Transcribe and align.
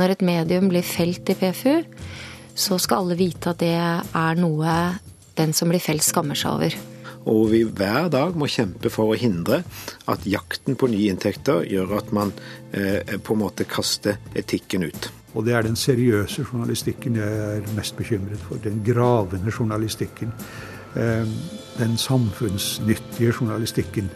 når 0.00 0.16
et 0.16 0.24
medium 0.24 0.70
blir 0.72 0.86
felt 0.86 1.28
i 1.28 1.36
PFU, 1.36 1.82
så 2.56 2.78
skal 2.80 3.04
alle 3.04 3.18
vite 3.20 3.52
at 3.52 3.60
det 3.62 3.74
er 3.76 4.40
noe 4.40 4.76
den 5.38 5.52
som 5.56 5.70
blir 5.70 5.82
felt, 5.82 6.04
skammer 6.04 6.38
seg 6.38 6.56
over. 6.56 6.78
Og 7.30 7.50
vi 7.52 7.60
hver 7.68 8.08
dag 8.12 8.36
må 8.38 8.48
kjempe 8.48 8.90
for 8.92 9.12
å 9.12 9.18
hindre 9.18 9.60
at 10.08 10.24
jakten 10.28 10.76
på 10.80 10.88
nye 10.88 11.12
inntekter 11.12 11.66
gjør 11.68 11.98
at 11.98 12.12
man 12.16 12.32
eh, 12.72 13.18
på 13.20 13.36
en 13.36 13.42
måte 13.42 13.68
kaster 13.68 14.16
etikken 14.36 14.86
ut. 14.88 15.10
Og 15.36 15.44
det 15.46 15.54
er 15.54 15.66
den 15.66 15.78
seriøse 15.78 16.42
journalistikken 16.48 17.20
jeg 17.20 17.42
er 17.60 17.68
mest 17.76 17.94
bekymret 17.98 18.40
for. 18.48 18.58
Den 18.64 18.80
gravende 18.86 19.52
journalistikken. 19.52 20.32
Eh, 20.96 21.28
den 21.78 21.96
samfunnsnyttige 22.00 23.36
journalistikken. 23.36 24.10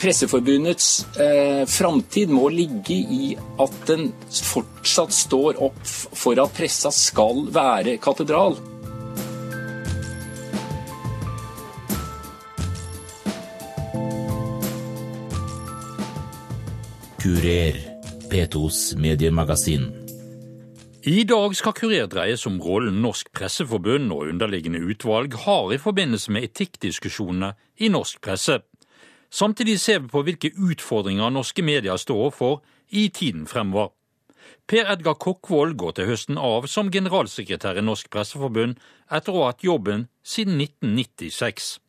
Presseforbundets 0.00 1.06
eh, 1.20 1.64
framtid 1.70 2.32
må 2.32 2.48
ligge 2.52 2.96
i 2.96 3.32
at 3.62 3.74
den 3.88 4.10
fortsatt 4.28 5.14
står 5.14 5.60
opp 5.64 5.82
for 5.86 6.38
at 6.42 6.54
pressa 6.56 6.92
skal 6.94 7.46
være 7.54 7.98
katedral. 8.02 8.58
Kurer, 17.24 17.78
P2s 18.28 18.98
mediemagasin. 19.00 19.86
I 21.08 21.22
dag 21.28 21.54
skal 21.56 21.72
Kurer 21.76 22.06
dreies 22.08 22.46
om 22.48 22.58
rollen 22.60 23.02
Norsk 23.04 23.30
Presseforbund 23.36 24.12
og 24.12 24.30
underliggende 24.30 24.80
utvalg 24.80 25.34
har 25.46 25.72
i 25.72 25.80
forbindelse 25.80 26.32
med 26.32 26.46
etikkdiskusjonene 26.50 27.50
i 27.84 27.90
norsk 27.92 28.20
presse. 28.24 28.58
Samtidig 29.34 29.80
ser 29.82 30.04
vi 30.04 30.12
på 30.12 30.22
hvilke 30.22 30.52
utfordringer 30.54 31.32
norske 31.34 31.62
medier 31.66 31.98
står 31.98 32.20
overfor 32.28 32.60
i 32.94 33.08
tiden 33.10 33.48
fremover. 33.50 33.90
Per 34.70 34.86
Edgar 34.92 35.16
Kokkvold 35.18 35.74
går 35.80 35.96
til 35.96 36.06
høsten 36.12 36.38
av 36.38 36.68
som 36.70 36.92
generalsekretær 36.94 37.80
i 37.80 37.82
Norsk 37.84 38.12
Presseforbund 38.14 38.78
etter 39.10 39.34
å 39.34 39.42
ha 39.42 39.48
hatt 39.50 39.66
jobben 39.66 40.06
siden 40.22 40.60
1996. 40.62 41.80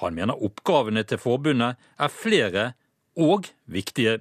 Han 0.00 0.16
mener 0.16 0.40
oppgavene 0.48 1.04
til 1.04 1.20
forbundet 1.20 1.76
er 1.76 2.14
flere 2.14 2.64
og 3.20 3.52
viktige. 3.68 4.18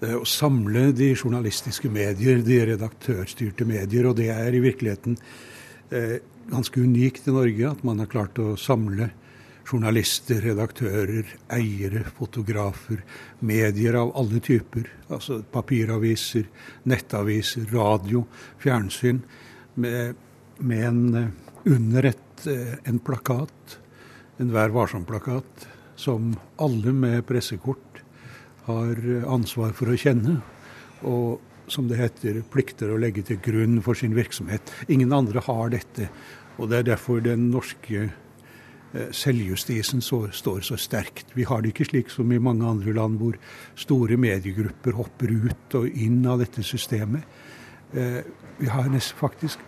Det 0.00 0.14
å 0.14 0.24
samle 0.28 0.92
de 0.94 1.10
journalistiske 1.16 1.90
medier, 1.90 2.44
de 2.46 2.62
redaktørstyrte 2.70 3.66
medier, 3.66 4.06
og 4.06 4.20
det 4.20 4.30
er 4.30 4.54
i 4.54 4.62
virkeligheten 4.62 5.18
eh, 5.90 6.18
ganske 6.52 6.80
unikt 6.80 7.26
i 7.26 7.34
Norge 7.34 7.70
at 7.74 7.84
man 7.84 8.04
har 8.04 8.12
klart 8.12 8.38
å 8.38 8.54
samle 8.60 9.10
journalister, 9.66 10.40
redaktører, 10.44 11.28
eiere, 11.52 12.04
fotografer, 12.16 13.02
medier 13.40 13.98
av 13.98 14.12
alle 14.18 14.40
typer. 14.44 14.86
Altså 15.10 15.40
papiraviser, 15.52 16.46
nettaviser, 16.86 17.66
radio, 17.72 18.24
fjernsyn. 18.62 19.22
Med, 19.82 20.14
med 20.58 20.84
en, 20.86 21.02
eh, 21.14 21.32
under 21.72 22.12
et, 22.12 22.46
eh, 22.46 22.76
en 22.84 22.98
plakat, 22.98 23.78
en 24.38 24.52
Vær 24.52 24.70
varsom-plakat, 24.70 25.66
som 25.96 26.34
alle 26.58 26.92
med 26.92 27.26
pressekort 27.26 28.02
har 28.66 28.96
ansvar 29.32 29.72
for 29.72 29.88
å 29.88 29.96
kjenne. 29.96 30.42
Og 31.02 31.40
som 31.68 31.88
det 31.88 31.98
heter, 31.98 32.42
plikter 32.52 32.92
å 32.92 32.98
legge 33.00 33.24
til 33.26 33.40
grunn 33.42 33.80
for 33.82 33.98
sin 33.98 34.14
virksomhet. 34.14 34.70
Ingen 34.88 35.12
andre 35.12 35.42
har 35.46 35.72
dette. 35.74 36.10
Og 36.58 36.70
det 36.70 36.78
er 36.78 36.90
derfor 36.94 37.20
den 37.24 37.50
norske 37.52 38.06
eh, 38.06 38.14
selvjustisen 39.14 40.02
så, 40.04 40.26
står 40.32 40.60
så 40.66 40.78
sterkt. 40.80 41.32
Vi 41.36 41.46
har 41.48 41.62
det 41.62 41.74
ikke 41.74 41.88
slik 41.90 42.10
som 42.12 42.32
i 42.32 42.40
mange 42.42 42.66
andre 42.66 42.94
land 42.96 43.18
hvor 43.20 43.38
store 43.78 44.18
mediegrupper 44.20 44.96
hopper 44.96 45.32
ut 45.32 45.78
og 45.78 45.88
inn 45.90 46.22
av 46.28 46.42
dette 46.44 46.64
systemet. 46.66 47.24
Eh, 47.94 48.20
vi 48.58 48.70
har 48.72 48.90
faktisk 49.18 49.62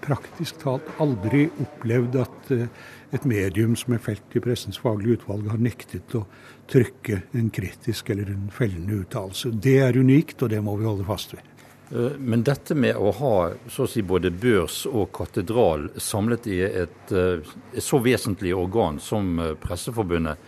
praktisk 0.00 0.60
talt 0.62 0.86
aldri 1.02 1.46
opplevd 1.60 2.16
at 2.22 2.52
eh, 2.54 2.68
et 3.12 3.26
medium 3.28 3.74
som 3.78 3.94
er 3.96 4.02
felt 4.02 4.36
i 4.36 4.42
Pressens 4.42 4.78
faglige 4.80 5.18
utvalg, 5.18 5.48
har 5.50 5.60
nektet 5.60 6.14
å 6.14 6.24
trykke 6.70 7.24
en 7.36 7.50
kritisk 7.50 8.12
eller 8.14 8.30
en 8.30 8.48
fellende 8.54 9.00
uttalelse. 9.02 9.50
Det 9.50 9.80
er 9.82 9.98
unikt, 9.98 10.38
og 10.42 10.52
det 10.52 10.62
må 10.64 10.76
vi 10.78 10.86
holde 10.88 11.08
fast 11.08 11.34
ved. 11.34 11.49
Eh, 11.90 12.16
men 12.18 12.44
dette 12.46 12.76
med 12.78 12.96
å 12.96 13.10
ha 13.18 13.34
så 13.70 13.84
å 13.84 13.90
si, 13.90 14.02
både 14.06 14.30
børs 14.30 14.84
og 14.86 15.10
katedral 15.16 15.88
samlet 15.98 16.46
i 16.46 16.60
et, 16.68 17.12
eh, 17.12 17.42
et 17.74 17.82
så 17.82 17.98
vesentlig 18.02 18.54
organ 18.54 19.00
som 19.02 19.56
Presseforbundet, 19.60 20.38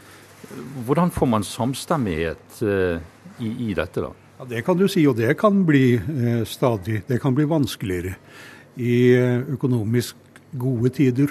hvordan 0.86 1.10
får 1.10 1.28
man 1.28 1.42
samstemmighet 1.46 2.62
i, 2.62 3.70
i 3.70 3.74
dette, 3.74 4.02
da? 4.02 4.10
Ja, 4.38 4.44
Det 4.44 4.64
kan 4.64 4.76
du 4.76 4.88
si, 4.88 5.06
og 5.06 5.16
det 5.16 5.36
kan 5.38 5.64
bli 5.64 5.94
eh, 5.94 6.44
stadig 6.44 7.02
det 7.06 7.20
kan 7.20 7.34
bli 7.34 7.44
vanskeligere. 7.44 8.16
I 8.76 9.14
økonomisk 9.52 10.16
gode 10.56 10.90
tider 10.90 11.28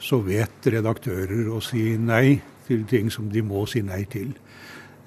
så 0.00 0.22
vet 0.24 0.64
redaktører 0.64 1.50
å 1.52 1.60
si 1.60 1.96
nei 1.98 2.40
til 2.66 2.84
ting 2.88 3.10
som 3.10 3.28
de 3.28 3.42
må 3.42 3.66
si 3.68 3.82
nei 3.82 4.04
til. 4.04 4.32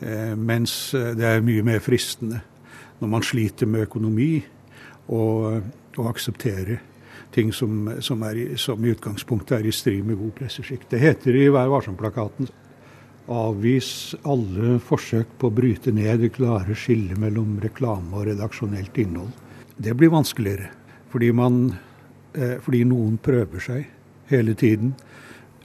Eh, 0.01 0.36
mens 0.36 0.91
det 0.94 1.25
er 1.25 1.41
mye 1.41 1.63
mer 1.63 1.80
fristende 1.80 2.44
når 3.00 3.12
man 3.12 3.26
sliter 3.26 3.70
med 3.70 3.88
økonomi, 3.88 4.32
å 5.10 6.06
akseptere 6.06 6.78
ting 7.34 7.54
som, 7.54 7.90
som, 8.00 8.22
er, 8.24 8.58
som, 8.62 8.86
i 8.86 8.92
utgangspunktet 8.94 9.58
er 9.58 9.68
i 9.70 9.74
strid 9.74 10.06
med 10.06 10.20
god 10.20 10.36
presseskikk. 10.38 10.86
Det 10.90 11.02
heter 11.02 11.38
i 11.38 11.48
Vær 11.54 11.72
varsom-plakaten 11.72 12.50
avvis 13.30 14.16
alle 14.26 14.78
forsøk 14.82 15.36
på 15.38 15.50
å 15.50 15.54
bryte 15.54 15.94
ned 15.94 16.24
det 16.24 16.32
klare 16.34 16.74
skillet 16.78 17.20
mellom 17.22 17.60
reklame 17.62 18.18
og 18.18 18.26
redaksjonelt 18.32 18.98
innhold. 19.02 19.30
Det 19.78 19.94
blir 19.96 20.12
vanskeligere, 20.12 20.72
fordi, 21.14 21.30
man, 21.31 21.76
eh, 22.34 22.58
fordi 22.62 22.84
noen 22.90 23.20
prøver 23.22 23.62
seg 23.64 23.86
hele 24.31 24.56
tiden. 24.58 24.96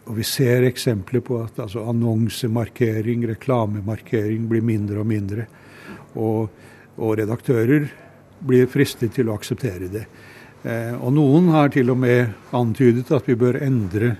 Og 0.05 0.19
vi 0.19 0.27
ser 0.29 0.69
eksempler 0.69 1.25
på 1.25 1.41
at 1.41 1.59
altså, 1.59 1.87
annonsemarkering, 1.89 3.25
reklamemarkering 3.33 4.45
blir 4.49 4.63
mindre 4.63 5.01
og 5.01 5.09
mindre. 5.09 5.47
Og, 6.21 6.51
og 6.97 7.19
redaktører 7.21 7.89
blir 8.45 8.69
fristet 8.71 9.15
til 9.17 9.31
å 9.31 9.39
akseptere 9.39 9.91
det. 9.93 10.05
Eh, 10.65 10.95
og 10.95 11.13
noen 11.17 11.51
har 11.55 11.73
til 11.75 11.93
og 11.93 12.01
med 12.01 12.55
antydet 12.57 13.11
at 13.15 13.29
vi 13.29 13.39
bør 13.39 13.61
endre 13.65 14.17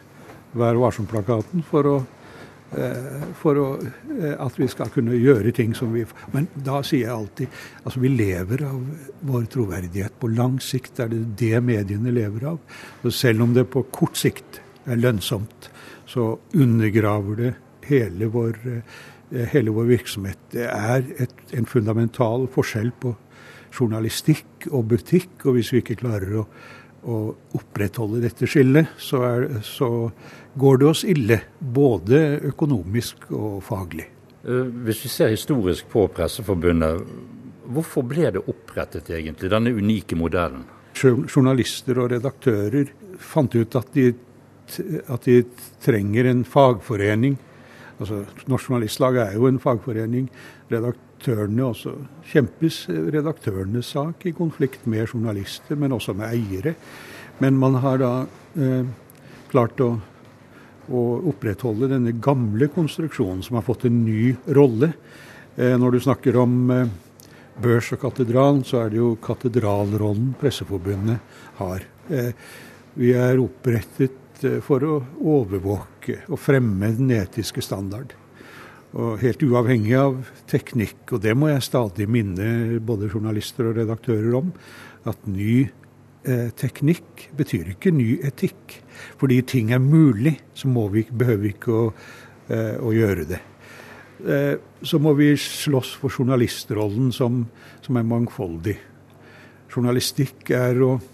Vær 0.55 0.77
varsom-plakaten 0.79 1.65
for, 1.67 1.87
å, 1.91 1.95
for 3.41 3.59
å, 3.59 3.65
eh, 4.15 4.37
at 4.39 4.59
vi 4.61 4.69
skal 4.71 4.93
kunne 4.95 5.17
gjøre 5.19 5.51
ting 5.57 5.73
som 5.75 5.91
vi 5.91 6.05
Men 6.31 6.47
da 6.55 6.79
sier 6.87 7.09
jeg 7.09 7.15
alltid 7.15 7.57
altså 7.83 8.03
vi 8.05 8.13
lever 8.15 8.63
av 8.69 8.79
vår 9.27 9.49
troverdighet. 9.51 10.15
På 10.21 10.31
lang 10.31 10.61
sikt 10.63 11.03
er 11.03 11.11
det 11.11 11.25
det 11.41 11.59
mediene 11.59 12.15
lever 12.15 12.47
av. 12.53 12.61
Og 13.03 13.11
selv 13.11 13.43
om 13.43 13.57
det 13.57 13.67
på 13.73 13.83
kort 13.91 14.15
sikt 14.21 14.61
er 14.87 15.01
lønnsomt, 15.01 15.71
så 16.07 16.37
undergraver 16.55 17.41
det 17.41 17.53
hele 17.89 18.31
vår, 18.31 18.61
eh, 18.71 19.03
hele 19.53 19.75
vår 19.75 19.91
virksomhet. 19.91 20.41
Det 20.55 20.67
er 20.69 21.05
et, 21.23 21.35
en 21.57 21.67
fundamental 21.69 22.47
forskjell 22.55 22.93
på 23.03 23.15
journalistikk 23.75 24.69
og 24.71 24.89
butikk. 24.93 25.45
Og 25.45 25.59
hvis 25.59 25.73
vi 25.75 25.83
ikke 25.83 25.99
klarer 26.05 26.41
å, 26.41 26.47
å 27.05 27.21
opprettholde 27.59 28.23
dette 28.25 28.49
skillet, 28.51 28.95
så, 29.01 29.23
er, 29.29 29.47
så, 29.67 29.91
går 30.59 30.81
det 30.81 30.91
oss 30.91 31.05
ille. 31.09 31.41
Både 31.59 32.21
økonomisk 32.53 33.31
og 33.35 33.63
faglig. 33.67 34.07
Eh, 34.45 34.69
hvis 34.87 35.05
vi 35.07 35.13
ser 35.13 35.35
historisk 35.35 35.89
på 35.93 36.07
Presseforbundet, 36.15 37.03
hvorfor 37.75 38.07
ble 38.07 38.31
det 38.37 38.45
opprettet 38.51 39.11
egentlig, 39.15 39.51
denne 39.53 39.73
unike 39.75 40.19
modellen? 40.19 40.67
Journalister 40.95 41.99
og 41.99 42.13
redaktører 42.13 42.93
fant 43.19 43.55
ut 43.57 43.75
at 43.75 43.89
de, 43.97 44.13
at 45.11 45.27
de 45.27 45.41
trenger 45.83 46.31
en 46.31 46.45
fagforening. 46.47 47.35
Altså, 47.99 48.25
Norsk 48.51 48.71
Journalistlag 48.71 49.19
er 49.23 49.37
jo 49.39 49.49
en 49.49 49.61
fagforening. 49.63 50.27
Redaktørene 50.73 51.67
også 51.69 51.95
kjempes 52.31 52.85
redaktørenes 52.91 53.93
sak 53.95 54.27
i 54.27 54.35
konflikt 54.37 54.89
med 54.91 55.07
journalister, 55.07 55.79
men 55.79 55.95
også 55.95 56.17
med 56.19 56.33
eiere. 56.33 56.75
Men 57.43 57.59
man 57.59 57.79
har 57.83 58.01
da 58.03 58.11
eh, 58.59 58.91
klart 59.51 59.81
å, 59.83 59.93
å, 60.91 61.05
opprettholde 61.31 61.91
denne 61.95 62.17
gamle 62.23 62.69
konstruksjonen, 62.75 63.43
som 63.47 63.59
har 63.59 63.67
fått 63.67 63.87
en 63.89 64.03
ny 64.07 64.35
rolle. 64.59 64.93
Eh, 65.57 65.77
når 65.79 65.97
du 65.97 66.05
snakker 66.05 66.39
om 66.43 66.59
eh, 66.75 66.93
børs 67.63 67.93
og 67.95 68.03
katedral, 68.03 68.63
så 68.67 68.83
er 68.83 68.93
det 68.93 69.01
jo 69.03 69.15
katedralrollen 69.23 70.35
Presseforbundet 70.41 71.39
har. 71.61 71.87
Eh, 72.11 72.35
vi 72.99 73.15
er 73.19 73.43
opprettet 73.43 74.21
for 74.65 74.85
å 74.87 74.99
overvåke 75.21 76.23
og 76.29 76.41
fremme 76.41 76.91
den 76.97 77.13
etiske 77.15 77.63
standard. 77.65 78.15
Og 78.95 79.19
helt 79.23 79.43
uavhengig 79.43 79.95
av 79.99 80.19
teknikk, 80.51 81.01
og 81.15 81.23
det 81.25 81.35
må 81.35 81.49
jeg 81.51 81.67
stadig 81.67 82.07
minne 82.11 82.79
både 82.85 83.11
journalister 83.11 83.71
og 83.71 83.81
redaktører 83.81 84.37
om, 84.39 84.53
at 85.05 85.27
ny 85.27 85.65
eh, 85.65 86.51
teknikk 86.55 87.29
betyr 87.37 87.73
ikke 87.75 87.91
ny 87.95 88.21
etikk. 88.27 88.79
Fordi 89.19 89.41
ting 89.51 89.73
er 89.75 89.83
mulig, 89.83 90.37
så 90.55 90.71
vi, 90.93 91.03
behøver 91.11 91.43
vi 91.43 91.53
ikke 91.57 91.75
å, 91.75 91.89
eh, 92.49 92.77
å 92.79 92.95
gjøre 92.95 93.27
det. 93.33 93.41
Eh, 94.23 94.55
så 94.83 95.01
må 95.03 95.13
vi 95.19 95.33
slåss 95.37 95.97
for 95.99 96.13
journalistrollen 96.15 97.11
som, 97.13 97.43
som 97.83 97.99
er 97.99 98.07
mangfoldig. 98.07 98.77
Journalistikk 99.75 100.55
er 100.55 100.79
å 100.87 100.93
eh, 100.95 101.14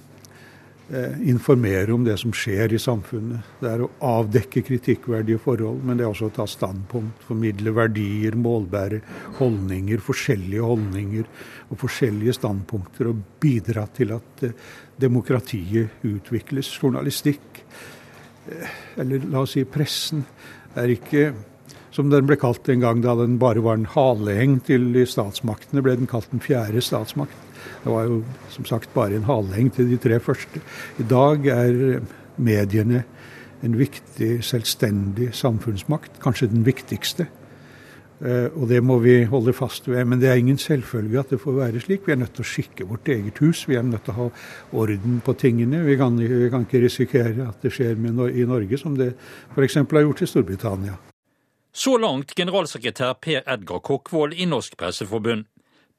informere 1.23 1.93
om 1.95 2.03
det 2.05 2.17
som 2.19 2.33
skjer 2.35 2.73
i 2.75 2.79
samfunnet. 2.83 3.59
Det 3.61 3.69
er 3.71 3.83
å 3.85 3.91
avdekke 4.03 4.63
kritikkverdige 4.67 5.39
forhold, 5.43 5.85
men 5.87 5.99
det 5.99 6.03
er 6.03 6.11
også 6.11 6.31
å 6.31 6.35
ta 6.35 6.47
standpunkt, 6.51 7.23
formidle 7.29 7.75
verdier, 7.77 8.35
målbære 8.35 8.99
holdninger, 9.39 10.03
forskjellige 10.03 10.67
holdninger 10.67 11.29
og 11.71 11.79
forskjellige 11.85 12.35
standpunkter, 12.41 13.13
og 13.13 13.23
bidra 13.43 13.87
til 13.95 14.17
at 14.17 14.45
eh, 14.49 14.57
demokratiet 15.01 16.03
utvikles. 16.11 16.73
Journalistikk, 16.83 17.63
eh, 18.51 18.75
eller 18.99 19.31
la 19.31 19.45
oss 19.45 19.55
si 19.55 19.63
pressen, 19.71 20.27
er 20.79 20.91
ikke 20.97 21.31
som 21.95 22.11
den 22.11 22.27
ble 22.27 22.37
kalt 22.39 22.69
en 22.71 22.83
gang 22.83 23.01
da 23.03 23.17
den 23.19 23.39
bare 23.43 23.63
var 23.63 23.79
en 23.79 23.89
haleheng 23.95 24.61
til 24.67 24.93
statsmaktene, 25.11 25.83
ble 25.83 25.97
den 25.99 26.11
kalt 26.11 26.31
den 26.31 26.43
fjerde 26.43 26.83
statsmakt. 26.85 27.50
Det 27.85 27.93
var 27.93 28.09
jo 28.09 28.23
som 28.53 28.69
sagt 28.69 28.95
bare 28.95 29.17
en 29.17 29.29
haleheng 29.29 29.71
til 29.75 29.91
de 29.91 29.99
tre 30.01 30.21
første. 30.21 30.63
I 30.99 31.07
dag 31.09 31.47
er 31.47 32.01
mediene 32.41 33.05
en 33.65 33.77
viktig, 33.77 34.39
selvstendig 34.45 35.35
samfunnsmakt, 35.37 36.21
kanskje 36.23 36.49
den 36.53 36.65
viktigste. 36.65 37.29
Eh, 38.21 38.53
og 38.53 38.69
det 38.69 38.83
må 38.85 38.99
vi 39.01 39.23
holde 39.29 39.53
fast 39.57 39.89
ved. 39.89 40.05
Men 40.05 40.21
det 40.21 40.29
er 40.29 40.41
ingen 40.41 40.59
selvfølge 40.61 41.21
at 41.21 41.33
det 41.33 41.41
får 41.41 41.57
være 41.57 41.81
slik. 41.81 42.07
Vi 42.07 42.13
er 42.13 42.21
nødt 42.21 42.35
til 42.37 42.45
å 42.45 42.51
skikke 42.51 42.89
vårt 42.89 43.09
eget 43.09 43.41
hus. 43.41 43.67
Vi 43.69 43.79
er 43.81 43.85
nødt 43.87 44.05
til 44.05 44.15
å 44.15 44.19
ha 44.19 44.29
orden 44.83 45.21
på 45.25 45.37
tingene. 45.41 45.85
Vi 45.87 45.97
kan, 46.01 46.19
vi 46.21 46.51
kan 46.53 46.67
ikke 46.69 46.85
risikere 46.85 47.49
at 47.49 47.63
det 47.65 47.73
skjer 47.73 47.97
med, 48.01 48.21
i 48.37 48.45
Norge 48.49 48.81
som 48.81 48.97
det 48.99 49.15
f.eks. 49.55 49.81
har 49.81 50.05
gjort 50.05 50.23
i 50.23 50.29
Storbritannia. 50.29 50.99
Så 51.73 51.97
langt 52.03 52.35
generalsekretær 52.35 53.15
Per 53.23 53.45
Edgar 53.47 53.81
Kokkvold 53.87 54.35
i 54.35 54.49
Norsk 54.51 54.77
Presseforbund. 54.77 55.47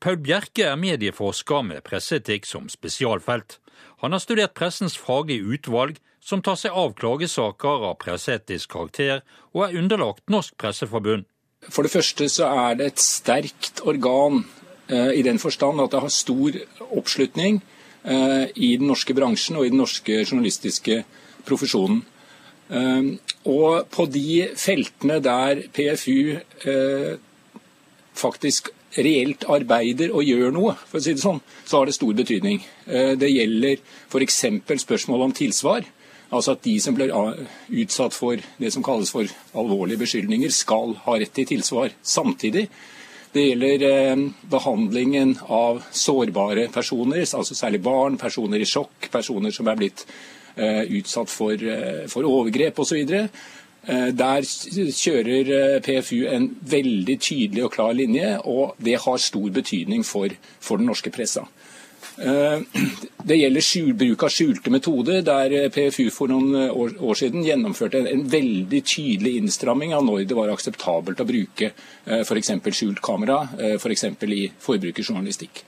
Paul 0.02 0.18
Bjerke 0.18 0.64
er 0.66 0.80
medieforsker 0.82 1.62
med 1.62 1.84
presseetikk 1.86 2.48
som 2.50 2.66
spesialfelt. 2.74 3.60
Han 4.02 4.16
har 4.16 4.22
studert 4.24 4.56
pressens 4.58 4.96
faglige 4.98 5.46
utvalg, 5.46 6.00
som 6.22 6.42
tar 6.42 6.58
seg 6.58 6.74
av 6.78 6.96
klagesaker 6.98 7.86
av 7.92 8.00
presseetisk 8.02 8.74
karakter, 8.74 9.22
og 9.54 9.68
er 9.68 9.78
underlagt 9.78 10.26
Norsk 10.34 10.58
Presseforbund. 10.58 11.28
For 11.70 11.86
det 11.86 11.94
første 11.94 12.26
så 12.34 12.50
er 12.50 12.80
det 12.80 12.88
et 12.90 13.04
sterkt 13.04 13.84
organ 13.86 14.42
eh, 14.90 15.14
i 15.20 15.22
den 15.26 15.38
forstand 15.42 15.82
at 15.84 15.94
det 15.94 16.02
har 16.02 16.14
stor 16.14 16.58
oppslutning 16.90 17.62
eh, 18.02 18.50
i 18.58 18.74
den 18.82 18.90
norske 18.90 19.14
bransjen 19.14 19.62
og 19.62 19.68
i 19.68 19.74
den 19.74 19.82
norske 19.84 20.24
journalistiske 20.24 21.04
profesjonen. 21.46 22.02
Eh, 22.74 23.14
og 23.46 23.86
på 23.94 24.10
de 24.10 24.50
feltene 24.58 25.22
der 25.22 25.68
PFU 25.70 26.42
faktisk 28.18 28.74
reelt 29.00 29.46
arbeider 29.50 30.12
og 30.16 30.26
gjør 30.28 30.54
noe, 30.56 30.76
for 30.88 31.00
å 31.00 31.04
si 31.04 31.16
det 31.16 31.24
sånn, 31.24 31.42
så 31.66 31.80
har 31.80 31.88
det 31.88 31.96
stor 31.96 32.14
betydning. 32.18 32.62
Eh, 32.88 33.14
det 33.20 33.32
gjelder 33.32 33.80
f.eks. 34.10 34.40
spørsmål 34.84 35.28
om 35.28 35.36
tilsvar. 35.36 35.88
Altså 36.32 36.56
at 36.56 36.64
de 36.64 36.78
som 36.80 36.96
blir 36.96 37.12
utsatt 37.84 38.16
for 38.16 38.40
det 38.40 38.72
som 38.72 38.84
kalles 38.84 39.12
for 39.12 39.28
alvorlige 39.60 40.00
beskyldninger, 40.00 40.52
skal 40.56 40.96
ha 41.06 41.18
rett 41.20 41.34
til 41.36 41.50
tilsvar 41.50 41.92
samtidig. 42.02 42.68
Det 43.32 43.48
gjelder 43.48 43.88
eh, 43.88 44.28
behandlingen 44.52 45.38
av 45.48 45.82
sårbare 45.92 46.68
personer, 46.72 47.24
altså 47.24 47.56
særlig 47.56 47.82
barn, 47.84 48.20
personer 48.20 48.64
i 48.64 48.68
sjokk, 48.68 49.12
personer 49.12 49.56
som 49.56 49.68
er 49.72 49.80
blitt 49.80 50.06
eh, 50.56 50.84
utsatt 51.00 51.32
for, 51.32 51.68
for 52.12 52.28
overgrep 52.28 52.80
osv. 52.84 53.04
Eh, 53.90 54.12
der 54.14 54.46
kjører 54.46 55.48
eh, 55.56 55.80
PFU 55.82 56.28
en 56.30 56.52
veldig 56.70 57.16
tydelig 57.18 57.64
og 57.66 57.74
klar 57.74 57.96
linje, 57.98 58.36
og 58.46 58.76
det 58.78 59.00
har 59.02 59.18
stor 59.18 59.50
betydning 59.50 60.06
for, 60.06 60.30
for 60.62 60.78
den 60.78 60.86
norske 60.92 61.10
pressa. 61.14 61.48
Eh, 62.22 62.62
det 63.30 63.40
gjelder 63.40 63.98
bruk 63.98 64.28
av 64.28 64.36
skjulte 64.36 64.74
metoder, 64.74 65.26
der 65.26 65.74
PFU 65.74 66.12
for 66.14 66.30
noen 66.30 66.70
år, 66.70 67.18
siden 67.18 67.48
gjennomførte 67.48 68.04
en, 68.06 68.28
veldig 68.30 68.84
tydelig 68.86 69.36
innstramming 69.42 69.98
av 69.98 70.06
når 70.06 70.28
det 70.30 70.38
var 70.38 70.54
akseptabelt 70.54 71.26
å 71.26 71.30
bruke 71.32 71.74
f.eks. 72.06 72.54
skjult 72.70 73.02
kamera, 73.02 73.48
f.eks. 73.80 74.10
For 74.22 74.38
i 74.38 74.44
forbrukerjournalistikk. 74.62 75.66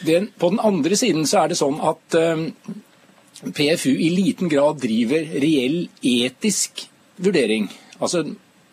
På 0.00 0.50
den 0.50 0.62
andre 0.62 0.96
siden 0.98 1.26
så 1.26 1.44
er 1.44 1.52
det 1.52 1.58
sånn 1.58 1.78
at 1.82 2.18
PFU 3.40 3.92
i 3.96 4.10
liten 4.12 4.50
grad 4.52 4.80
driver 4.82 5.24
reell 5.40 5.86
etisk 6.04 6.84
vurdering. 7.20 7.70
Altså, 8.00 8.24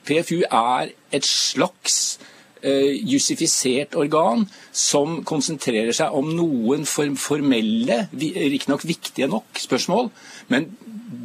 PFU 0.07 0.41
er 0.43 0.91
et 1.11 1.27
slags 1.27 2.17
uh, 2.63 2.93
jussifisert 3.07 3.95
organ 3.99 4.45
som 4.75 5.21
konsentrerer 5.27 5.95
seg 5.95 6.15
om 6.15 6.33
noen 6.35 6.83
formelle, 6.87 8.01
riktignok 8.11 8.83
viktige 8.87 9.29
nok, 9.31 9.59
spørsmål, 9.63 10.11
men 10.51 10.69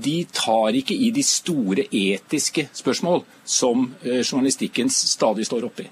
de 0.03 0.21
tar 0.31 0.79
ikke 0.79 0.95
i 0.95 1.11
de 1.15 1.23
store 1.27 1.89
etiske 1.91 2.69
spørsmål 2.79 3.25
som 3.43 3.89
uh, 4.07 4.21
journalistikken 4.23 4.91
stadig 4.91 5.47
står 5.51 5.67
oppi. 5.71 5.89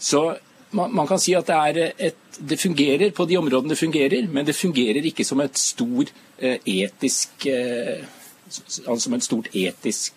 Så 0.00 0.30
man, 0.74 0.94
man, 0.94 1.06
kan 1.08 1.18
si 1.22 1.32
at 1.38 1.46
det, 1.76 1.92
et, 1.98 2.16
det 2.38 2.60
fungerer 2.60 3.10
på 3.14 3.24
de 3.30 3.36
områdene 3.38 3.70
det 3.72 3.80
fungerer, 3.80 4.28
men 4.28 4.46
det 4.46 4.56
fungerer 4.58 5.02
ikke 5.06 5.24
som 5.24 5.40
et 5.44 5.58
stor 5.58 6.04
uh, 6.42 6.58
etisk 6.66 7.46
altså 8.84 9.02
som 9.06 9.14
et 9.16 9.24
stort 9.24 9.48
etisk 9.56 10.12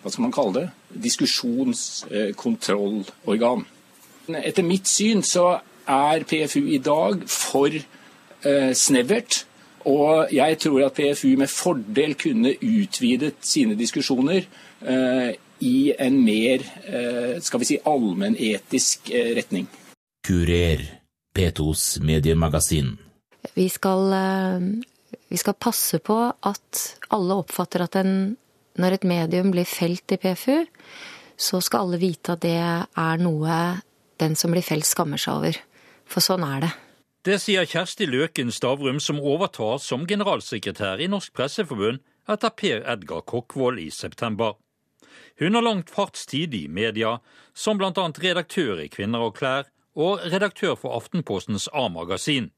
hva 0.00 0.10
skal 0.10 0.22
man 0.24 0.32
kalle 0.32 0.54
det, 0.56 0.70
diskusjonskontrollorgan. 1.04 3.66
Etter 4.40 4.64
mitt 4.64 4.88
syn 4.88 5.22
så 5.26 5.60
er 5.90 6.24
PFU 6.28 6.66
i 6.70 6.78
dag 6.78 7.24
for 7.28 7.70
eh, 7.74 8.72
snevert. 8.74 9.46
Og 9.88 10.28
jeg 10.32 10.58
tror 10.60 10.86
at 10.86 10.92
PFU 10.92 11.36
med 11.40 11.48
fordel 11.48 12.14
kunne 12.20 12.52
utvidet 12.60 13.34
sine 13.40 13.78
diskusjoner 13.78 14.42
eh, 14.84 15.30
i 15.60 15.92
en 15.98 16.16
mer 16.24 16.64
eh, 16.84 17.36
skal 17.44 17.62
vi 17.62 17.68
si, 17.68 17.78
allmennetisk 17.84 19.10
eh, 19.12 19.34
retning. 19.36 19.68
Kurer, 20.26 20.82
P2s 21.36 22.00
mediemagasin. 22.04 22.96
Vi 23.54 23.68
skal, 23.72 24.12
eh, 24.16 24.66
vi 25.28 25.40
skal 25.40 25.58
passe 25.60 26.00
på 26.04 26.18
at 26.28 26.82
alle 27.12 27.40
oppfatter 27.42 27.84
at 27.84 28.00
en, 28.00 28.36
når 28.80 28.98
et 28.98 29.08
medium 29.08 29.52
blir 29.52 29.68
felt 29.68 30.12
i 30.12 30.20
PFU, 30.20 30.64
så 31.40 31.60
skal 31.64 31.86
alle 31.86 32.00
vite 32.00 32.36
at 32.36 32.44
det 32.44 32.58
er 32.60 33.20
noe 33.20 33.80
den 34.20 34.36
som 34.36 34.52
blir 34.52 34.64
felt, 34.64 34.88
skammer 34.88 35.20
seg 35.20 35.40
over. 35.40 35.60
For 36.10 36.24
sånn 36.24 36.44
er 36.44 36.66
det. 36.66 36.72
Det 37.24 37.36
sier 37.40 37.68
Kjersti 37.68 38.06
Løken 38.08 38.48
Stavrum, 38.52 39.00
som 39.00 39.20
overtar 39.20 39.80
som 39.84 40.06
generalsekretær 40.08 41.00
i 41.04 41.08
Norsk 41.12 41.34
Presseforbund 41.36 42.00
etter 42.30 42.52
Per 42.56 42.84
Edgar 42.88 43.24
Kokkvold 43.28 43.80
i 43.82 43.90
september. 43.92 44.56
Hun 45.40 45.54
har 45.54 45.64
langt 45.64 45.90
fartstid 45.90 46.54
i 46.54 46.66
media, 46.68 47.18
som 47.54 47.78
bl.a. 47.78 47.90
redaktør 47.92 48.80
i 48.82 48.88
Kvinner 48.92 49.26
og 49.28 49.36
klær 49.38 49.68
og 49.96 50.24
redaktør 50.32 50.76
for 50.78 50.94
Aftenpostens 50.96 51.68
A-magasin. 51.74 52.50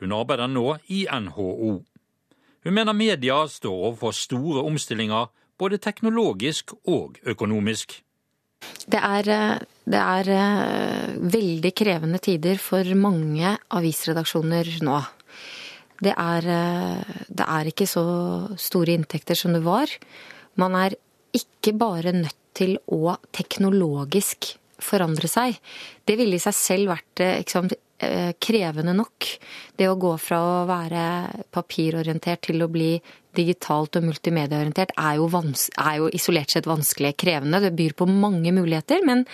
Hun 0.00 0.12
arbeider 0.12 0.50
nå 0.50 0.76
i 0.88 1.04
NHO. 1.06 1.72
Hun 2.64 2.76
mener 2.76 2.96
media 2.96 3.42
står 3.48 3.84
overfor 3.88 4.16
store 4.16 4.64
omstillinger, 4.66 5.30
både 5.58 5.78
teknologisk 5.78 6.72
og 6.88 7.20
økonomisk. 7.24 8.00
Det 8.90 9.00
er, 9.00 9.28
eh, 9.28 9.58
det 9.88 10.00
er 10.00 10.28
eh, 10.34 11.14
veldig 11.32 11.72
krevende 11.74 12.20
tider 12.20 12.58
for 12.60 12.84
mange 12.94 13.56
avisredaksjoner 13.70 14.68
nå. 14.84 15.00
Det 16.00 16.12
er, 16.16 16.48
eh, 16.48 17.14
det 17.28 17.46
er 17.46 17.70
ikke 17.70 17.88
så 17.88 18.04
store 18.56 18.96
inntekter 18.96 19.36
som 19.36 19.52
det 19.52 19.64
var. 19.64 19.88
Man 20.56 20.74
er 20.74 20.96
ikke 21.36 21.76
bare 21.78 22.14
nødt 22.16 22.36
til 22.56 22.76
å 22.92 23.14
teknologisk 23.36 24.54
forandre 24.80 25.28
seg. 25.30 25.56
Det 26.04 26.16
ville 26.18 26.38
i 26.38 26.42
seg 26.42 26.56
selv 26.56 26.94
vært 26.94 27.22
sant, 27.50 27.76
krevende 28.40 28.94
nok. 28.96 29.26
Det 29.76 29.84
å 29.90 29.98
gå 30.00 30.14
fra 30.16 30.38
å 30.40 30.52
være 30.68 31.02
papirorientert 31.52 32.46
til 32.48 32.64
å 32.64 32.70
bli 32.72 32.94
digitalt 33.36 33.98
og 33.98 34.06
multimedieorientert 34.08 34.92
er 34.98 35.18
jo, 35.20 35.26
er 35.30 35.98
jo, 36.00 36.08
isolert 36.16 36.52
sett 36.52 36.68
vanskelig 36.68 37.12
krevende. 37.20 37.60
Det 37.62 37.72
byr 37.76 37.94
på 37.98 38.08
mange 38.10 38.52
muligheter, 38.56 39.04
men 39.06 39.24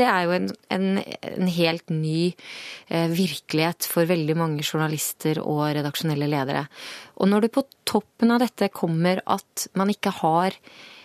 det 0.00 0.08
er 0.10 0.26
jo 0.26 0.34
en, 0.36 0.50
en, 0.74 0.88
en 1.30 1.52
helt 1.56 1.92
ny 1.92 2.32
eh, 2.88 3.06
virkelighet 3.12 3.88
for 3.88 4.08
veldig 4.08 4.36
mange 4.38 4.66
journalister 4.66 5.40
og 5.44 5.64
redaksjonelle 5.78 6.28
ledere. 6.34 6.66
Og 7.22 7.32
når 7.32 7.46
det 7.46 7.54
på 7.56 7.64
toppen 7.88 8.34
av 8.34 8.44
dette 8.44 8.72
kommer 8.74 9.22
at 9.24 9.68
man 9.78 9.92
ikke 9.92 10.12
har 10.20 10.52
eh, 10.52 10.95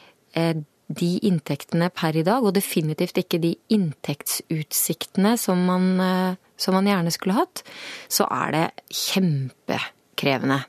de 0.92 1.12
inntektene 1.28 1.90
per 1.94 2.18
i 2.18 2.24
dag, 2.28 2.44
og 2.44 2.56
definitivt 2.56 3.20
ikke 3.22 3.40
de 3.42 3.54
inntektsutsiktene 3.74 5.36
som 5.40 5.62
man, 5.68 5.88
eh, 6.00 6.40
som 6.58 6.76
man 6.78 6.90
gjerne 6.90 7.14
skulle 7.14 7.38
hatt, 7.38 7.64
så 8.12 8.28
er 8.28 8.52
det 8.56 8.68
kjempekrevende. 8.90 10.64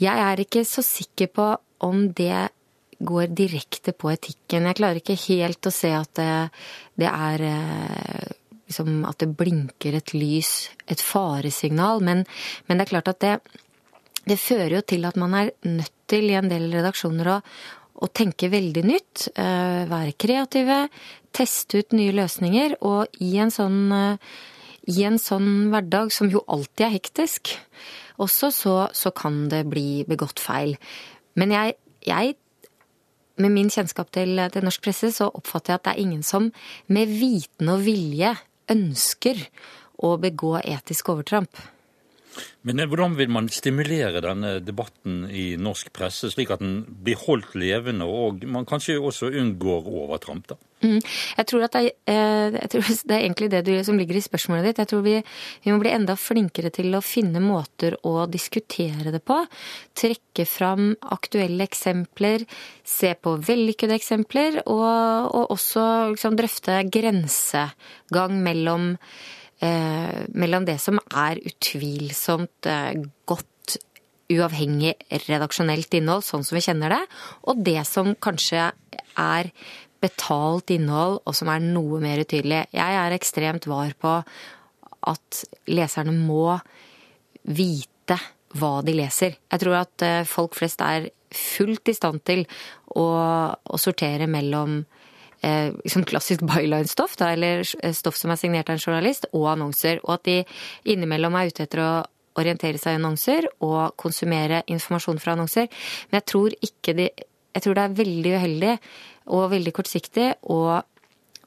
Jeg 0.00 0.16
er 0.16 0.40
ikke 0.40 0.64
så 0.64 0.82
sikker 0.84 1.28
på 1.34 1.48
om 1.84 2.12
det 2.16 2.48
går 3.00 3.32
direkte 3.32 3.92
på 3.96 4.12
etikken. 4.12 4.68
Jeg 4.68 4.76
klarer 4.76 5.00
ikke 5.00 5.16
helt 5.28 5.66
å 5.66 5.72
se 5.72 5.90
at 5.96 6.12
det, 6.16 6.50
det 7.00 7.08
er 7.08 7.44
eh, 7.48 8.30
liksom, 8.68 9.04
at 9.08 9.20
det 9.22 9.32
blinker 9.36 9.96
et 9.96 10.14
lys, 10.16 10.70
et 10.86 11.00
faresignal. 11.00 12.04
Men, 12.04 12.24
men 12.66 12.78
det 12.78 12.86
er 12.86 12.92
klart 12.92 13.12
at 13.12 13.20
det, 13.24 13.34
det 14.28 14.40
fører 14.40 14.78
jo 14.78 14.84
til 14.84 15.08
at 15.08 15.20
man 15.20 15.36
er 15.36 15.52
nødt 15.68 15.96
til 16.10 16.28
i 16.28 16.36
en 16.38 16.50
del 16.50 16.68
redaksjoner 16.72 17.36
å, 17.36 17.40
å 18.00 18.08
tenke 18.08 18.50
veldig 18.52 18.84
nytt. 18.86 19.26
Uh, 19.36 19.86
være 19.90 20.16
kreative, 20.20 20.82
teste 21.36 21.82
ut 21.82 21.96
nye 21.96 22.14
løsninger. 22.16 22.78
Og 22.86 23.22
i 23.22 23.34
en 23.42 23.52
sånn, 23.54 23.80
uh, 23.92 24.36
i 24.90 25.04
en 25.06 25.20
sånn 25.20 25.70
hverdag 25.72 26.12
som 26.14 26.30
jo 26.32 26.44
alltid 26.48 26.86
er 26.88 26.94
hektisk, 26.96 27.54
også 28.20 28.50
så, 28.52 28.76
så 28.92 29.12
kan 29.16 29.46
det 29.52 29.64
bli 29.70 30.04
begått 30.08 30.42
feil. 30.42 30.76
Men 31.40 31.54
jeg, 31.54 31.76
jeg 32.04 32.36
med 33.40 33.54
min 33.54 33.70
kjennskap 33.72 34.10
til, 34.12 34.36
til, 34.52 34.64
norsk 34.66 34.84
presse, 34.84 35.12
så 35.16 35.30
oppfatter 35.32 35.72
jeg 35.72 35.80
at 35.80 35.86
det 35.88 35.92
er 35.94 36.02
ingen 36.04 36.24
som 36.26 36.50
med 36.92 37.12
viten 37.20 37.72
og 37.72 37.84
vilje 37.86 38.34
ønsker 38.70 39.40
å 40.04 40.14
begå 40.20 40.58
etisk 40.60 41.12
overtramp. 41.14 41.62
Men 42.66 42.80
eh, 42.80 42.88
hvordan 42.88 43.16
vil 43.18 43.30
man 43.32 43.48
stimulere 43.52 44.22
denne 44.24 44.58
debatten 44.64 45.24
i 45.30 45.54
norsk 45.60 45.92
presse, 45.96 46.30
slik 46.32 46.52
at 46.54 46.62
den 46.62 46.82
blir 47.04 47.20
holdt 47.20 47.54
levende, 47.58 48.06
og 48.06 48.44
man 48.48 48.68
kanskje 48.68 48.98
også 49.00 49.32
unngår 49.32 49.88
overtramp? 50.04 50.50
da? 50.52 50.58
Mm. 50.80 50.96
Jeg, 51.36 51.44
tror 51.44 51.60
det 51.60 51.76
er, 51.76 51.88
eh, 52.08 52.54
jeg 52.56 52.70
tror 52.72 52.86
det 53.10 53.16
er 53.16 53.24
egentlig 53.24 53.50
det 53.52 53.62
du, 53.66 53.72
som 53.84 53.98
ligger 54.00 54.16
i 54.16 54.24
spørsmålet 54.24 54.70
ditt. 54.70 54.82
Jeg 54.82 54.92
tror 54.92 55.02
vi, 55.04 55.16
vi, 55.64 55.72
må 55.72 55.80
bli 55.82 55.92
enda 55.92 56.16
flinkere 56.16 56.72
til 56.74 56.94
å 56.96 57.02
finne 57.04 57.42
måter 57.44 57.98
å 58.08 58.24
diskutere 58.30 59.12
det 59.12 59.22
på. 59.28 59.40
Trekke 59.98 60.46
fram 60.48 60.94
aktuelle 61.12 61.66
eksempler, 61.68 62.46
se 62.86 63.12
på 63.16 63.36
vellykkede 63.44 63.96
eksempler, 63.96 64.62
og, 64.66 64.88
og 65.36 65.52
også 65.56 65.84
liksom, 66.14 66.40
drøfte 66.40 66.80
grensegang 66.92 68.40
mellom 68.44 68.94
mellom 70.32 70.64
det 70.68 70.78
som 70.80 71.00
er 71.12 71.40
utvilsomt 71.44 72.68
eh, 72.70 73.02
godt, 73.28 73.76
uavhengig 74.30 74.94
redaksjonelt 75.26 75.94
innhold, 75.98 76.22
sånn 76.22 76.44
som 76.46 76.56
vi 76.56 76.64
kjenner 76.64 76.94
det, 76.94 77.00
og 77.50 77.62
det 77.66 77.80
som 77.88 78.12
kanskje 78.14 78.68
er 79.18 79.50
betalt 80.00 80.70
innhold, 80.72 81.18
og 81.26 81.36
som 81.36 81.50
er 81.52 81.62
noe 81.64 82.00
mer 82.02 82.22
utydelig. 82.22 82.62
Jeg 82.72 82.98
er 83.02 83.16
ekstremt 83.16 83.66
var 83.68 83.92
på 84.00 84.14
at 85.10 85.42
leserne 85.68 86.14
må 86.14 86.54
vite 87.42 88.16
hva 88.60 88.78
de 88.86 88.94
leser. 88.96 89.36
Jeg 89.50 89.62
tror 89.62 89.80
at 89.82 90.06
eh, 90.06 90.22
folk 90.28 90.56
flest 90.58 90.80
er 90.84 91.10
fullt 91.30 91.90
i 91.92 91.94
stand 91.94 92.24
til 92.26 92.42
å, 92.98 93.04
å 93.54 93.78
sortere 93.78 94.26
mellom 94.30 94.80
liksom 95.42 96.04
klassisk 96.04 96.44
byline-stoff, 96.44 97.16
eller 97.24 97.64
eh, 97.82 97.94
stoff 97.96 98.18
som 98.18 98.32
er 98.32 98.40
signert 98.40 98.68
av 98.68 98.76
en 98.76 98.84
journalist, 98.84 99.26
og 99.32 99.48
annonser. 99.54 100.02
Og 100.04 100.18
at 100.18 100.26
de 100.28 100.38
innimellom 100.92 101.36
er 101.38 101.50
ute 101.50 101.64
etter 101.64 101.84
å 101.84 101.92
orientere 102.40 102.78
seg 102.78 102.94
i 102.94 103.00
annonser 103.00 103.48
og 103.64 103.96
konsumere 104.00 104.62
informasjon 104.70 105.18
fra 105.22 105.34
annonser. 105.34 105.66
Men 106.10 106.20
jeg 106.20 106.30
tror 106.34 106.56
ikke 106.60 106.96
de 106.98 107.10
Jeg 107.50 107.64
tror 107.64 107.74
det 107.74 107.82
er 107.82 107.94
veldig 107.98 108.32
uheldig 108.38 108.72
og 109.34 109.48
veldig 109.50 109.72
kortsiktig 109.74 110.26
å, 110.54 110.78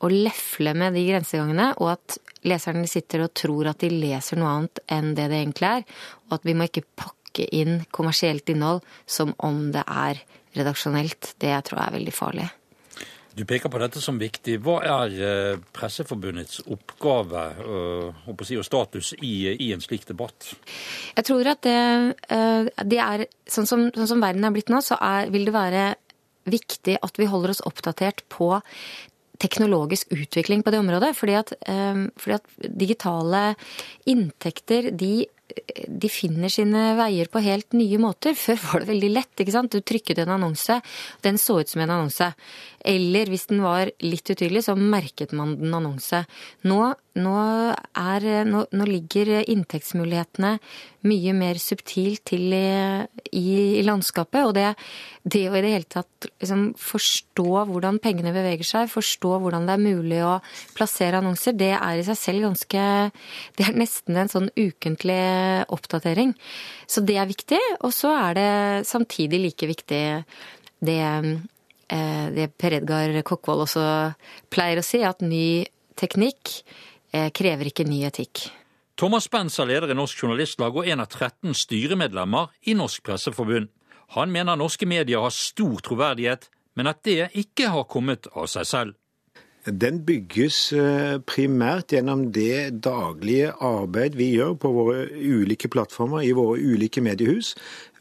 å 0.03 0.07
lefle 0.11 0.73
med 0.75 0.97
de 0.97 1.05
grensegangene, 1.07 1.69
og 1.79 1.93
at 1.93 2.17
leserne 2.43 2.89
sitter 2.91 3.23
og 3.23 3.31
tror 3.31 3.69
at 3.71 3.79
de 3.79 3.87
leser 3.87 4.35
noe 4.35 4.51
annet 4.51 4.81
enn 4.91 5.13
det 5.15 5.29
det 5.31 5.39
egentlig 5.39 5.69
er. 5.69 5.85
Og 6.27 6.35
at 6.35 6.43
vi 6.43 6.57
må 6.59 6.67
ikke 6.67 6.83
pakke 6.99 7.47
inn 7.55 7.85
kommersielt 7.95 8.51
innhold 8.51 8.83
som 9.07 9.31
om 9.39 9.69
det 9.71 9.85
er 9.87 10.19
redaksjonelt. 10.59 11.37
Det 11.39 11.55
jeg 11.55 11.69
tror 11.69 11.79
jeg 11.79 11.87
er 11.87 11.97
veldig 12.01 12.15
farlig. 12.19 12.49
Du 13.33 13.45
peker 13.49 13.71
på 13.71 13.79
dette 13.81 14.01
som 14.01 14.19
viktig. 14.21 14.59
Hva 14.61 14.75
er 14.85 15.13
eh, 15.25 15.61
Presseforbundets 15.73 16.61
oppgave 16.69 17.45
eh, 17.63 18.27
og 18.29 18.43
status 18.65 19.13
i, 19.25 19.71
en 19.73 19.81
slik 19.81 20.05
debatt? 20.09 20.51
Jeg 21.17 21.25
tror 21.25 21.49
at 21.55 21.63
det, 21.65 21.79
eh, 22.29 22.69
det 22.85 22.99
er 23.01 23.25
sånn 23.49 23.69
som, 23.69 23.87
sånn 23.95 24.11
som, 24.11 24.21
verden 24.21 24.45
er 24.45 24.53
blitt 24.53 24.69
nå, 24.69 24.83
så 24.85 24.99
er, 25.01 25.33
vil 25.33 25.49
det 25.49 25.55
være 25.55 25.87
viktig 26.45 26.99
at 27.01 27.17
vi 27.17 27.29
holder 27.31 27.55
oss 27.55 27.63
oppdatert 27.65 28.21
på 28.29 28.51
teknologisk 29.41 30.13
utvikling 30.13 30.61
på 30.61 30.71
det 30.71 30.83
området. 30.83 31.15
Fordi 31.17 31.33
at, 31.39 31.53
fordi 32.21 32.35
at 32.35 32.69
digitale 32.79 33.41
inntekter 34.11 34.91
de 34.93 35.25
de 35.87 36.09
finner 36.11 36.51
sine 36.51 36.93
veier 36.97 37.29
på 37.31 37.41
helt 37.43 37.75
nye 37.77 37.99
måter. 38.01 38.35
Før 38.37 38.59
var 38.63 38.83
det 38.83 38.91
veldig 38.93 39.11
lett. 39.13 39.33
ikke 39.39 39.55
sant? 39.55 39.73
Du 39.73 39.81
trykket 39.81 40.23
en 40.23 40.35
annonse, 40.37 40.79
den 41.25 41.39
så 41.41 41.59
ut 41.61 41.69
som 41.69 41.83
en 41.83 41.93
annonse. 41.95 42.31
Eller 42.83 43.31
hvis 43.31 43.47
den 43.51 43.63
var 43.63 43.91
litt 44.03 44.29
utydelig, 44.29 44.65
så 44.67 44.75
merket 44.79 45.35
man 45.35 45.55
den 45.59 45.73
annonse. 45.75 46.23
Nå, 46.67 46.79
nå, 47.19 47.35
er, 47.99 48.29
nå, 48.49 48.65
nå 48.71 48.89
ligger 48.89 49.35
inntektsmulighetene 49.41 50.57
mye 51.07 51.33
mer 51.35 51.59
subtilt 51.61 52.23
til 52.31 52.53
i, 52.55 52.67
i, 53.35 53.45
i 53.79 53.83
landskapet. 53.85 54.47
Og 54.47 54.53
det, 54.55 54.69
det, 55.23 55.43
å 55.49 55.57
i 55.57 55.63
det 55.63 55.73
hele 55.73 55.89
tatt 55.89 56.27
liksom, 56.29 56.65
forstå 56.79 57.65
hvordan 57.69 57.99
pengene 58.03 58.33
beveger 58.35 58.67
seg, 58.67 58.91
forstå 58.91 59.35
hvordan 59.43 59.67
det 59.67 59.75
er 59.75 59.83
mulig 59.83 60.21
å 60.25 60.37
plassere 60.77 61.19
annonser, 61.19 61.57
det 61.59 61.73
er 61.75 61.99
i 61.99 62.07
seg 62.07 62.19
selv 62.19 62.47
ganske 62.47 62.85
Det 63.57 63.67
er 63.67 63.77
nesten 63.77 64.17
en 64.17 64.31
sånn 64.31 64.49
ukentlig 64.57 65.19
oppdatering. 65.73 66.33
Så 66.87 67.03
det 67.05 67.17
er 67.19 67.29
viktig. 67.29 67.61
Og 67.83 67.93
så 67.95 68.13
er 68.15 68.39
det 68.39 68.51
samtidig 68.89 69.41
like 69.43 69.69
viktig 69.69 70.03
det, 70.83 70.99
eh, 71.89 72.25
det 72.35 72.49
Per 72.57 72.79
Edgar 72.79 73.21
Kokkvold 73.27 73.67
også 73.67 73.85
pleier 74.53 74.81
å 74.81 74.85
si, 74.85 75.03
at 75.03 75.23
ny 75.23 75.63
teknikk 75.99 76.57
eh, 77.13 77.29
krever 77.35 77.69
ikke 77.69 77.87
ny 77.87 78.03
etikk. 78.09 78.47
Thomas 78.93 79.25
Spencer 79.25 79.65
er 79.65 79.71
leder 79.71 79.89
i 79.89 79.97
Norsk 79.97 80.19
Journalistlag 80.21 80.75
og 80.77 80.85
en 80.85 81.01
av 81.01 81.09
13 81.09 81.55
styremedlemmer 81.57 82.51
i 82.69 82.75
Norsk 82.77 83.01
Presseforbund. 83.07 83.71
Han 84.13 84.29
mener 84.29 84.59
norske 84.59 84.85
medier 84.85 85.23
har 85.23 85.33
stor 85.33 85.79
troverdighet, 85.81 86.45
men 86.77 86.89
at 86.91 86.99
det 87.07 87.31
ikke 87.33 87.71
har 87.73 87.87
kommet 87.89 88.29
av 88.37 88.45
seg 88.51 88.69
selv. 88.69 88.99
Den 89.63 90.01
bygges 90.05 90.57
eh, 90.75 91.17
primært 91.25 91.95
gjennom 91.95 92.27
det 92.35 92.83
daglige 92.83 93.53
arbeid 93.63 94.17
vi 94.19 94.33
gjør 94.35 94.57
på 94.59 94.73
våre 94.75 95.05
ulike 95.09 95.71
plattformer 95.71 96.25
i 96.27 96.33
våre 96.35 96.59
ulike 96.59 97.01
mediehus. 97.01 97.53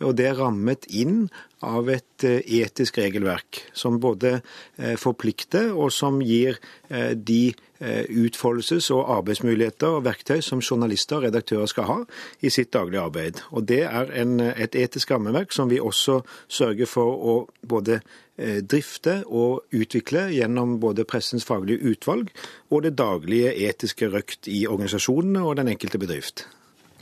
Og 0.03 0.19
det 0.19 0.27
er 0.29 0.41
rammet 0.43 0.91
inn 0.91 1.29
av 1.63 1.91
et 1.93 2.25
eh, 2.29 2.41
etisk 2.61 2.99
regelverk 3.01 3.63
som 3.77 4.01
både 4.03 4.39
eh, 4.39 4.97
forplikter 5.01 5.73
og 5.73 5.93
som 5.95 6.21
gir 6.23 6.59
de 6.93 7.55
utfoldelses- 7.83 8.93
og 8.95 9.09
arbeidsmuligheter 9.11 9.97
og 9.97 10.05
verktøy 10.07 10.43
som 10.45 10.61
journalister 10.63 11.17
og 11.17 11.25
redaktører 11.25 11.71
skal 11.71 11.89
ha 11.89 11.97
i 12.45 12.51
sitt 12.53 12.71
daglige 12.77 13.01
arbeid. 13.03 13.41
Og 13.51 13.65
Det 13.67 13.81
er 13.89 14.13
en, 14.23 14.37
et 14.39 14.77
etisk 14.79 15.11
rammeverk 15.11 15.51
som 15.57 15.71
vi 15.73 15.81
også 15.81 16.21
sørger 16.47 16.87
for 16.87 17.11
å 17.11 17.35
både 17.67 17.99
Eh, 18.41 18.63
drifte 18.65 19.19
og 19.29 19.75
utvikle 19.77 20.31
gjennom 20.33 20.79
både 20.81 21.05
pressens 21.05 21.45
faglige 21.45 21.85
utvalg 21.93 22.31
og 22.73 22.87
det 22.87 22.95
daglige 22.97 23.53
etiske 23.69 24.09
røkt 24.09 24.49
i 24.49 24.63
organisasjonene 24.65 25.45
og 25.45 25.59
den 25.61 25.69
enkelte 25.75 26.01
bedrift. 26.01 26.47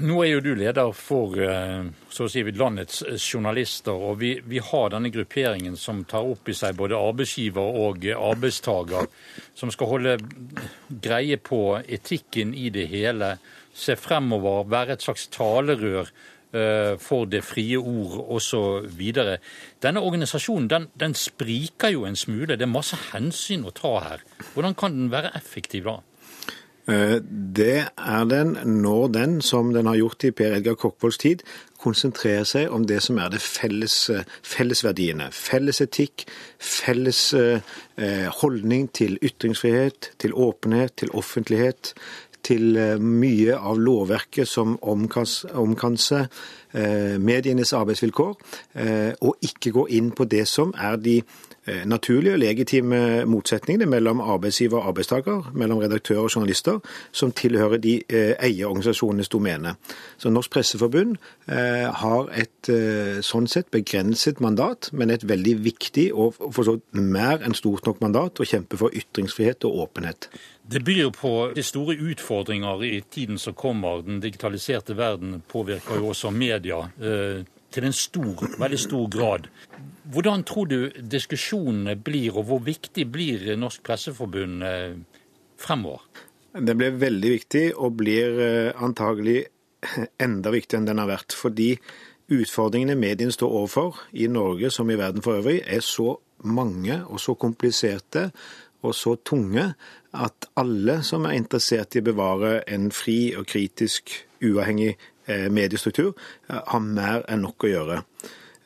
Nå 0.01 0.17
er 0.25 0.31
jo 0.31 0.41
du 0.41 0.55
leder 0.57 0.95
for 0.97 1.35
eh, 1.45 1.85
så 2.09 2.25
å 2.25 2.31
si, 2.33 2.41
landets 2.57 3.03
journalister, 3.19 3.93
og 3.93 4.21
vi, 4.23 4.31
vi, 4.49 4.61
har 4.65 4.93
denne 4.95 5.11
grupperingen 5.13 5.77
som 5.77 6.03
tar 6.09 6.25
opp 6.25 6.49
i 6.49 6.57
seg 6.57 6.79
både 6.79 6.97
arbeidsgiver 6.97 7.81
og 7.85 8.07
arbeidstaker, 8.17 9.11
som 9.55 9.73
skal 9.75 9.91
holde 9.91 10.17
greie 11.05 11.37
på 11.37 11.61
etikken 11.85 12.55
i 12.57 12.71
det 12.73 12.87
hele, 12.93 13.35
se 13.77 13.97
fremover, 14.01 14.65
være 14.73 14.97
et 14.97 15.05
slags 15.05 15.29
talerør 15.35 16.09
uh, 16.09 16.97
for 17.01 17.29
det 17.31 17.43
frie 17.47 17.79
ord 17.79 18.17
osv. 18.37 19.05
Denne 19.85 20.05
organisasjonen 20.05 20.69
den, 20.71 20.89
den, 20.99 21.15
spriker 21.15 21.93
jo 21.95 22.07
en 22.09 22.19
smule. 22.19 22.57
Det 22.57 22.67
er 22.67 22.73
masse 22.73 22.99
hensyn 23.13 23.69
å 23.69 23.75
ta 23.77 23.97
her. 24.09 24.25
Hvordan 24.55 24.77
kan 24.79 24.97
den 24.97 25.13
være 25.13 25.35
effektiv 25.39 25.87
da? 25.87 26.01
Eh, 26.91 27.19
det 27.57 27.89
er 27.97 28.25
den 28.31 28.57
når 28.83 29.09
den, 29.15 29.41
som 29.41 29.75
den 29.75 29.87
har 29.87 29.99
gjort 30.01 30.25
i 30.25 30.33
Per 30.35 30.57
Edgar 30.59 30.79
Kokkvolds 30.81 31.21
tid, 31.23 31.45
konsentrerer 31.81 32.45
seg 32.45 32.73
om 32.75 32.85
det 32.85 32.99
som 33.03 33.19
er 33.19 33.31
det 33.33 33.41
felles, 33.41 33.97
eh, 34.11 34.25
fellesverdiene. 34.43 35.31
Felles 35.33 35.81
etikk, 35.81 36.27
felles 36.59 37.35
holdning 38.41 38.89
til 38.97 39.19
ytringsfrihet, 39.23 40.13
til 40.19 40.33
åpenhet, 40.33 40.95
til 40.97 41.11
offentlighet, 41.13 41.95
til 42.47 42.77
eh, 42.79 42.97
mye 43.01 43.57
av 43.57 43.81
lovverket 43.81 44.49
som 44.49 44.77
omkanser 44.81 46.27
eh, 46.73 47.17
medienes 47.21 47.75
arbeidsvilkår, 47.77 48.35
eh, 48.81 49.13
og 49.21 49.47
ikke 49.47 49.75
gå 49.77 49.87
inn 49.99 50.11
på 50.17 50.27
det 50.31 50.47
som 50.49 50.75
er 50.79 50.99
de 51.01 51.21
naturlige 51.85 52.35
og 52.35 52.41
legitime 52.41 53.01
motsetningene 53.29 53.87
mellom 53.87 54.21
arbeidsgiver 54.21 54.81
og 54.81 54.89
arbeidstaker, 54.93 55.51
mellom 55.55 55.79
redaktører 55.83 56.25
og 56.25 56.31
journalister, 56.35 56.79
som 57.13 57.33
tilhører 57.37 57.77
de 57.83 57.99
eierorganisasjonenes 58.11 59.29
domene. 59.29 59.75
Så 60.19 60.33
Norsk 60.33 60.51
Presseforbund 60.51 61.17
har 62.03 62.31
et 62.33 62.71
sånn 63.27 63.49
sett 63.51 63.71
begrenset 63.75 64.41
mandat, 64.41 64.89
men 64.93 65.13
et 65.13 65.27
veldig 65.29 65.57
viktig 65.65 66.09
og 66.15 66.41
for 66.41 66.67
så 66.67 66.79
mer 66.97 67.45
enn 67.45 67.57
stort 67.57 67.87
nok 67.87 68.01
mandat 68.03 68.41
å 68.41 68.49
kjempe 68.49 68.81
for 68.81 68.97
ytringsfrihet 68.97 69.69
og 69.69 69.85
åpenhet. 69.85 70.31
Det 70.71 70.85
byr 70.85 71.11
på 71.11 71.53
de 71.55 71.63
store 71.67 71.97
utfordringer 71.99 72.85
i 72.87 73.01
tiden 73.11 73.39
som 73.39 73.55
kommer. 73.55 74.03
Den 74.07 74.21
digitaliserte 74.23 74.97
verden 74.97 75.43
påvirker 75.49 75.99
jo 75.99 76.13
også 76.13 76.31
media 76.31 76.85
eh, 77.01 77.43
til 77.75 77.87
en 77.87 77.97
stor, 77.97 78.45
veldig 78.59 78.79
stor 78.79 79.09
grad. 79.11 79.49
Hvordan 80.11 80.43
tror 80.43 80.67
du 80.67 80.91
diskusjonene 81.07 81.95
blir, 81.97 82.35
og 82.35 82.49
hvor 82.49 82.63
viktig 82.67 83.05
blir 83.13 83.45
Norsk 83.59 83.85
Presseforbund 83.87 84.65
eh, 84.67 84.97
fremover? 85.61 86.03
Den 86.57 86.79
blir 86.81 86.97
veldig 86.99 87.31
viktig, 87.37 87.65
og 87.79 87.99
blir 88.01 88.41
eh, 88.43 88.83
antagelig 88.83 89.45
enda 90.27 90.51
viktigere 90.51 90.83
enn 90.83 90.89
den 90.91 91.03
har 91.03 91.13
vært. 91.13 91.37
Fordi 91.37 91.77
utfordringene 92.31 92.99
mediene 92.99 93.35
står 93.35 93.55
overfor, 93.61 94.03
i 94.19 94.27
Norge 94.27 94.73
som 94.75 94.91
i 94.91 94.99
verden 94.99 95.23
for 95.23 95.39
øvrig, 95.39 95.61
er 95.63 95.85
så 95.85 96.17
mange 96.43 97.03
og 97.07 97.21
så 97.21 97.37
kompliserte 97.39 98.31
og 98.83 98.95
så 98.97 99.15
tunge 99.15 99.67
at 100.17 100.51
alle 100.59 101.03
som 101.07 101.27
er 101.29 101.37
interessert 101.39 101.95
i 101.95 102.03
å 102.03 102.09
bevare 102.11 102.55
en 102.67 102.89
fri 102.95 103.35
og 103.39 103.47
kritisk 103.51 104.11
uavhengig 104.43 104.95
eh, 105.29 105.47
mediestruktur, 105.53 106.17
har 106.49 106.83
mer 106.83 107.29
enn 107.31 107.45
nok 107.47 107.69
å 107.69 107.75
gjøre. 107.77 108.03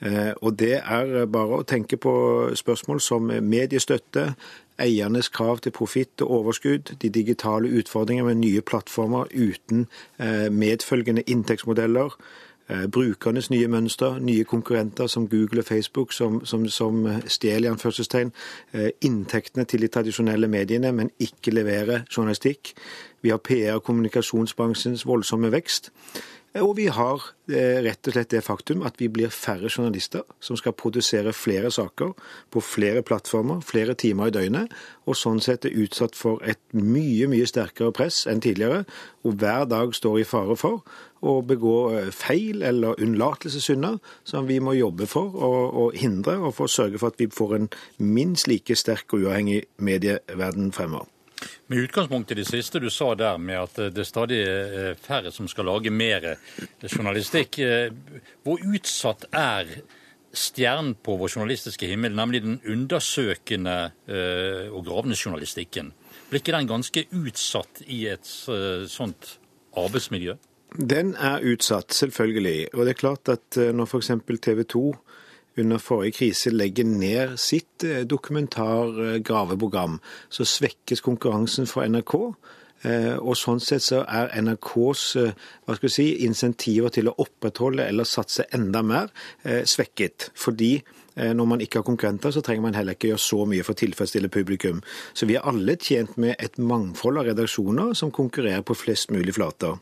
Eh, 0.05 0.33
og 0.43 0.59
det 0.59 0.77
er 0.85 1.27
bare 1.27 1.61
å 1.61 1.67
tenke 1.67 1.97
på 1.97 2.15
spørsmål 2.57 3.01
som 3.01 3.31
mediestøtte, 3.43 4.35
eiernes 4.79 5.29
krav 5.31 5.63
til 5.63 5.73
profitt 5.73 6.23
og 6.25 6.31
overskudd, 6.41 6.97
de 7.03 7.11
digitale 7.11 7.71
utfordringer 7.79 8.27
med 8.27 8.43
nye 8.43 8.63
plattformer 8.67 9.31
uten 9.31 9.87
eh, 10.19 10.51
medfølgende 10.51 11.23
inntektsmodeller, 11.31 12.17
eh, 12.69 12.85
brukernes 12.91 13.49
nye 13.55 13.71
mønster, 13.71 14.19
nye 14.19 14.45
konkurrenter 14.45 15.07
som 15.07 15.29
Google 15.29 15.63
og 15.63 15.71
Facebook 15.71 16.13
som, 16.13 16.43
som, 16.45 16.69
som 16.69 17.07
stjeler 17.27 17.71
i 17.71 17.73
anførselstegn 17.73 18.35
inntektene 19.01 19.65
til 19.65 19.87
de 19.87 19.93
tradisjonelle 19.95 20.51
mediene, 20.51 20.93
men 20.93 21.13
ikke 21.23 21.55
leverer 21.55 22.05
journalistikk. 22.11 22.75
Vi 23.23 23.31
har 23.33 23.41
PR- 23.41 23.79
og 23.79 23.87
kommunikasjonsbransjens 23.87 25.07
voldsomme 25.07 25.53
vekst. 25.55 25.93
Og 26.55 26.77
vi 26.79 26.85
har 26.87 27.19
eh, 27.51 27.81
rett 27.83 28.07
og 28.07 28.15
slett 28.15 28.31
det 28.31 28.45
faktum 28.47 28.85
at 28.87 29.01
vi 29.03 29.09
blir 29.11 29.33
færre 29.35 29.67
journalister 29.67 30.23
som 30.39 30.55
skal 30.55 30.77
produsere 30.79 31.33
flere 31.35 31.73
saker 31.75 32.13
på 32.55 32.61
flere 32.63 33.03
plattformer, 33.03 33.59
flere 33.67 33.97
timer 33.99 34.31
i 34.31 34.35
døgnet, 34.37 34.71
og 35.03 35.19
sånn 35.19 35.43
sett 35.43 35.67
er 35.67 35.75
utsatt 35.83 36.15
for 36.15 36.39
et 36.47 36.63
mye, 36.71 37.27
mye 37.33 37.49
sterkere 37.51 37.91
press 37.97 38.21
enn 38.31 38.45
tidligere, 38.45 38.85
og 39.27 39.35
hver 39.43 39.67
dag 39.67 39.97
står 39.99 40.21
i 40.21 40.29
fare 40.31 40.55
for 40.61 40.85
å 41.27 41.41
begå 41.43 41.75
eh, 41.99 42.13
feil 42.15 42.63
eller 42.63 43.03
unnlatelsessynder 43.03 43.99
som 44.23 44.47
vi 44.47 44.61
må 44.63 44.77
jobbe 44.79 45.11
for 45.11 45.35
å, 45.35 45.89
hindre, 45.91 46.37
og 46.39 46.55
for 46.55 46.71
å 46.71 46.75
sørge 46.77 47.03
for 47.03 47.11
at 47.11 47.19
vi 47.19 47.33
får 47.35 47.57
en 47.59 47.69
minst 47.99 48.47
like 48.47 48.79
sterk 48.79 49.11
og 49.11 49.27
uavhengig 49.27 49.65
medieverden 49.83 50.71
fremover. 50.77 51.11
Med 51.73 51.87
utgangspunkt 51.87 52.33
i 52.33 52.39
det 52.39 52.47
siste 52.49 52.81
du 52.83 52.91
sa 52.93 53.15
der, 53.19 53.39
med 53.39 53.61
at 53.63 53.79
det 53.95 54.03
er 54.03 54.09
stadig 54.09 54.41
færre 55.01 55.33
som 55.33 55.49
skal 55.51 55.69
lage 55.71 55.93
mer 55.95 56.35
journalistikk. 56.89 57.59
Eh, 57.59 57.91
hvor 58.45 58.63
utsatt 58.63 59.29
er 59.33 59.69
stjernen 60.35 60.97
på 60.99 61.17
vår 61.21 61.37
journalistiske 61.37 61.89
himmel, 61.89 62.15
nemlig 62.17 62.43
den 62.45 62.59
undersøkende 62.67 63.77
eh, 64.09 64.73
og 64.73 64.85
gravende 64.87 65.19
journalistikken? 65.19 65.93
Blir 66.31 66.43
ikke 66.43 66.57
den 66.57 66.71
ganske 66.71 67.07
utsatt 67.15 67.85
i 67.87 68.05
et 68.11 68.33
eh, 68.51 68.85
sånt 68.91 69.37
arbeidsmiljø? 69.79 70.37
Den 70.75 71.13
er 71.15 71.45
utsatt, 71.47 71.95
selvfølgelig. 71.95 72.73
Og 72.75 72.83
det 72.83 72.95
er 72.95 72.99
klart 72.99 73.31
at 73.31 73.59
når 73.79 73.87
f.eks. 73.87 74.11
TV 74.43 74.65
2 74.67 74.89
under 75.59 75.79
forrige 75.79 76.19
krise 76.19 76.51
legger 76.51 76.85
ned 76.89 77.37
sitt 77.41 77.85
dokumentar-graveprogram, 78.11 80.01
så 80.29 80.45
svekkes 80.45 81.01
konkurransen 81.05 81.69
for 81.71 81.87
NRK. 81.87 82.15
Eh, 82.85 83.15
og 83.17 83.37
sånn 83.41 83.63
sett 83.65 83.85
så 83.87 84.03
er 84.05 84.35
NRKs 84.45 85.05
eh, 85.17 85.31
hva 85.65 85.77
skal 85.79 85.93
si, 85.93 86.09
insentiver 86.27 86.93
til 86.93 87.09
å 87.09 87.17
opprettholde 87.25 87.87
eller 87.89 88.09
satse 88.09 88.45
enda 88.53 88.83
mer 88.85 89.09
svekket. 89.45 90.31
Fordi 90.37 90.77
når 91.15 91.47
man 91.47 91.61
ikke 91.63 91.79
har 91.79 91.87
konkurrenter, 91.87 92.33
så 92.35 92.41
trenger 92.43 92.65
man 92.65 92.75
heller 92.75 92.97
ikke 92.97 93.13
gjøre 93.13 93.23
så 93.23 93.45
mye 93.47 93.63
for 93.63 93.77
å 93.77 93.79
tilfredsstille 93.79 94.27
publikum. 94.35 94.81
Så 95.15 95.29
vi 95.31 95.37
er 95.39 95.47
alle 95.47 95.77
tjent 95.79 96.17
med 96.19 96.35
et 96.43 96.59
mangfold 96.59 97.21
av 97.21 97.29
redaksjoner 97.29 97.93
som 97.95 98.11
konkurrerer 98.11 98.65
på 98.67 98.75
flest 98.75 99.15
mulig 99.15 99.37
flater. 99.37 99.79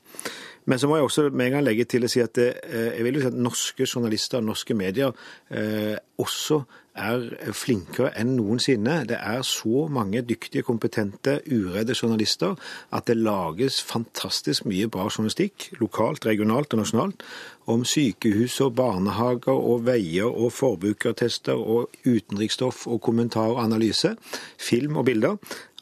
Men 0.65 0.79
så 0.79 0.89
må 0.89 0.99
jeg 0.99 1.09
også 1.09 1.29
med 1.31 1.47
en 1.47 1.57
gang 1.57 1.67
legge 1.67 1.87
til 1.91 2.07
å 2.07 2.11
si 2.11 2.23
at 2.23 2.39
eh, 2.39 2.93
jeg 2.99 3.07
vil 3.07 3.19
jo 3.19 3.25
si 3.25 3.33
at 3.33 3.41
norske 3.49 3.89
journalister 3.89 4.39
og 4.39 4.51
norske 4.53 4.77
medier 4.79 5.11
eh, 5.51 5.97
også 6.23 6.63
er 6.93 7.53
flinkere 7.57 8.11
enn 8.21 8.35
noensinne. 8.37 8.99
Det 9.09 9.17
er 9.17 9.41
så 9.49 9.87
mange 9.91 10.21
dyktige, 10.29 10.65
kompetente, 10.67 11.39
uredde 11.49 11.97
journalister 11.97 12.53
at 12.93 13.09
det 13.09 13.17
lages 13.17 13.81
fantastisk 13.83 14.67
mye 14.69 14.91
bra 14.93 15.09
journalistikk, 15.09 15.71
lokalt, 15.81 16.27
regionalt 16.29 16.75
og 16.77 16.83
nasjonalt, 16.83 17.25
om 17.73 17.87
sykehus 17.87 18.59
og 18.65 18.75
barnehager 18.77 19.57
og 19.57 19.87
veier 19.87 20.29
og 20.29 20.53
forbrukertester 20.53 21.57
og 21.57 21.95
utenriksstoff 22.05 22.87
og 22.91 23.01
kommentar 23.03 23.55
og 23.55 23.63
analyse, 23.65 24.17
film 24.61 25.01
og 25.01 25.09
bilder 25.09 25.39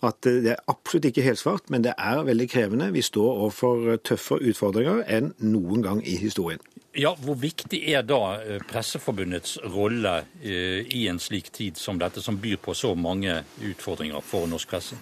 at 0.06 0.24
det 0.24 0.54
er 0.54 0.62
absolutt 0.70 1.10
ikke 1.10 1.24
helsvart, 1.24 1.70
men 1.70 1.84
det 1.84 1.94
er 1.98 2.22
veldig 2.24 2.48
krevende. 2.50 2.90
Vi 2.94 3.02
står 3.04 3.30
overfor 3.44 3.96
tøffere 4.06 4.50
utfordringer 4.50 5.02
enn 5.08 5.32
noen 5.44 5.84
gang 5.84 6.00
i 6.06 6.16
historien. 6.20 6.62
Ja, 6.96 7.12
Hvor 7.14 7.36
viktig 7.38 7.84
er 7.92 8.02
da 8.02 8.18
eh, 8.42 8.62
Presseforbundets 8.66 9.58
rolle 9.70 10.24
eh, 10.42 10.82
i 10.90 11.04
en 11.06 11.20
slik 11.22 11.52
tid 11.54 11.78
som 11.78 12.00
dette, 12.00 12.22
som 12.22 12.40
byr 12.40 12.58
på 12.58 12.74
så 12.74 12.96
mange 12.98 13.44
utfordringer 13.62 14.24
for 14.26 14.50
norsk 14.50 14.72
presse? 14.72 14.98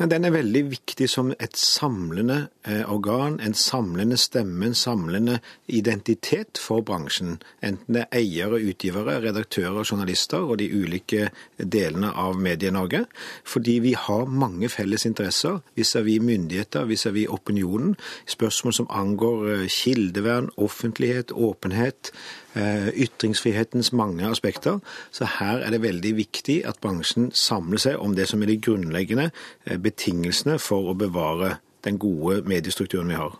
Den 0.00 0.24
er 0.24 0.32
veldig 0.32 0.62
viktig 0.70 1.06
som 1.12 1.30
et 1.36 1.58
samlende 1.60 2.38
eh, 2.64 2.82
organ, 2.88 3.36
en 3.44 3.54
samlende 3.54 4.16
stemme, 4.20 4.70
en 4.70 4.76
samlende 4.76 5.38
identitet 5.68 6.58
for 6.60 6.80
bransjen. 6.86 7.36
Enten 7.62 7.98
det 7.98 8.06
er 8.06 8.20
eiere, 8.22 8.62
utgivere, 8.64 9.18
redaktører, 9.20 9.84
journalister 9.84 10.40
og 10.40 10.58
de 10.62 10.70
ulike 10.72 11.28
delene 11.58 12.14
av 12.16 12.40
Medie-Norge. 12.40 13.04
Fordi 13.44 13.78
vi 13.84 13.94
har 13.94 14.26
mange 14.26 14.72
felles 14.72 15.04
interesser 15.06 15.60
vis-à-vis 15.76 16.24
myndigheter, 16.24 16.88
vis-à-vis 16.88 17.28
opinionen. 17.28 17.96
Spørsmål 18.26 18.78
som 18.80 18.90
angår 18.90 19.48
eh, 19.54 19.66
kildevern, 19.68 20.48
offentlighet, 20.56 21.36
åpenhet 21.36 22.14
ytringsfrihetens 22.56 23.92
mange 23.92 24.26
aspekter. 24.26 24.78
Så 25.10 25.28
her 25.38 25.62
er 25.62 25.70
det 25.70 25.82
veldig 25.82 26.16
viktig 26.16 26.60
at 26.66 26.80
bransjen 26.82 27.30
samler 27.34 27.78
seg 27.78 27.98
om 28.02 28.16
det 28.16 28.28
som 28.28 28.42
er 28.42 28.50
de 28.50 28.60
grunnleggende 28.62 29.30
eh, 29.30 29.78
betingelsene 29.78 30.58
for 30.58 30.90
å 30.90 30.98
bevare 30.98 31.58
den 31.84 31.98
gode 31.98 32.42
mediestrukturen 32.48 33.08
vi 33.08 33.18
har. 33.20 33.36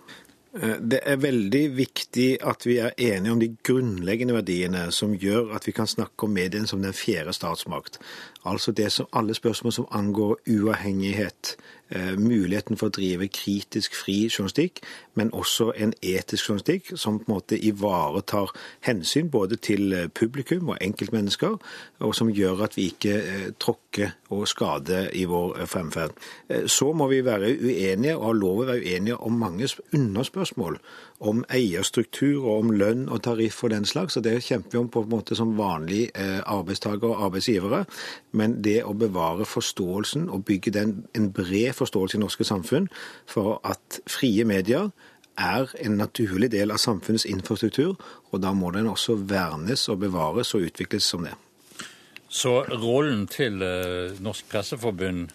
Eh, 0.54 0.76
det 0.80 1.00
er 1.06 1.20
veldig 1.22 1.64
viktig 1.76 2.28
at 2.42 2.66
vi 2.66 2.78
er 2.82 2.94
enige 2.96 3.34
om 3.34 3.42
de 3.42 3.50
grunnleggende 3.66 4.38
verdiene 4.38 4.86
som 4.94 5.14
gjør 5.14 5.54
at 5.58 5.66
vi 5.66 5.74
kan 5.76 5.90
snakke 5.90 6.26
om 6.26 6.34
mediene 6.34 6.70
som 6.70 6.82
den 6.82 6.96
fjerde 6.96 7.34
statsmakt. 7.36 8.00
Altså 8.44 8.72
det 8.72 8.92
som 8.92 9.10
alle 9.12 9.34
spørsmål 9.34 9.72
som 9.72 9.90
angår 9.90 10.38
uavhengighet, 10.48 11.56
Eh, 11.90 12.12
muligheten 12.14 12.78
for 12.78 12.86
å 12.86 12.94
drive 12.94 13.26
kritisk 13.34 13.96
fri 13.98 14.28
journalistikk, 14.28 14.78
men 15.14 15.32
også 15.34 15.72
en 15.76 15.92
etisk 16.02 16.48
journalistikk 16.48 16.92
som 16.98 17.18
på 17.18 17.26
en 17.26 17.34
måte 17.34 17.58
ivaretar 17.58 18.52
hensyn 18.86 19.30
både 19.30 19.56
til 19.56 19.92
eh, 19.92 20.08
publikum 20.08 20.70
og 20.70 20.78
enkeltmennesker, 20.80 21.56
og 22.00 22.14
som 22.14 22.30
gjør 22.30 22.64
at 22.66 22.76
vi 22.78 22.88
ikke 22.92 23.16
eh, 23.18 23.46
tråkker 23.60 24.14
og 24.30 24.46
skader 24.48 25.10
i 25.18 25.24
vår 25.26 25.64
fremferd. 25.66 26.14
Så 26.70 26.92
må 26.94 27.08
vi 27.10 27.24
være 27.26 27.50
uenige, 27.58 28.16
og 28.16 28.28
ha 28.28 28.32
lov 28.36 28.62
å 28.62 28.66
være 28.68 28.84
uenige 28.84 29.16
om 29.26 29.38
mange 29.40 29.66
underspørsmål. 29.94 30.78
Om 31.20 31.42
eierstruktur 31.52 32.46
og 32.46 32.62
om 32.62 32.70
lønn 32.70 33.08
og 33.10 33.24
tariff 33.26 33.64
og 33.64 33.74
den 33.74 33.84
slags. 33.84 34.16
og 34.16 34.24
Det 34.24 34.38
kjemper 34.44 34.70
vi 34.72 34.78
om 34.78 34.88
på 34.88 35.02
en 35.02 35.10
måte 35.10 35.36
som 35.36 35.56
vanlige 35.58 36.14
arbeidstakere 36.46 37.10
og 37.10 37.24
arbeidsgivere. 37.26 37.82
Men 38.32 38.60
det 38.62 38.78
å 38.86 38.94
bevare 38.94 39.44
forståelsen 39.44 40.30
og 40.30 40.44
bygge 40.48 40.70
den, 40.78 40.94
en 41.14 41.32
bred 41.34 41.74
forståelse 41.74 42.16
i 42.16 42.22
norske 42.22 42.46
samfunn 42.46 42.88
for 43.26 43.58
at 43.66 44.00
frie 44.06 44.46
medier 44.46 44.88
er 45.40 45.70
en 45.80 45.96
naturlig 46.00 46.50
del 46.52 46.72
av 46.74 46.80
samfunnets 46.82 47.26
infrastruktur, 47.28 47.96
og 48.30 48.42
da 48.44 48.52
må 48.56 48.72
den 48.74 48.90
også 48.90 49.16
vernes 49.30 49.88
og 49.88 50.02
bevares 50.04 50.52
og 50.54 50.68
utvikles 50.68 51.08
som 51.08 51.24
det. 51.26 51.36
Så 52.30 52.60
rollen 52.70 53.24
til 53.26 53.58
eh, 53.66 54.20
Norsk 54.22 54.46
Presseforbund 54.52 55.32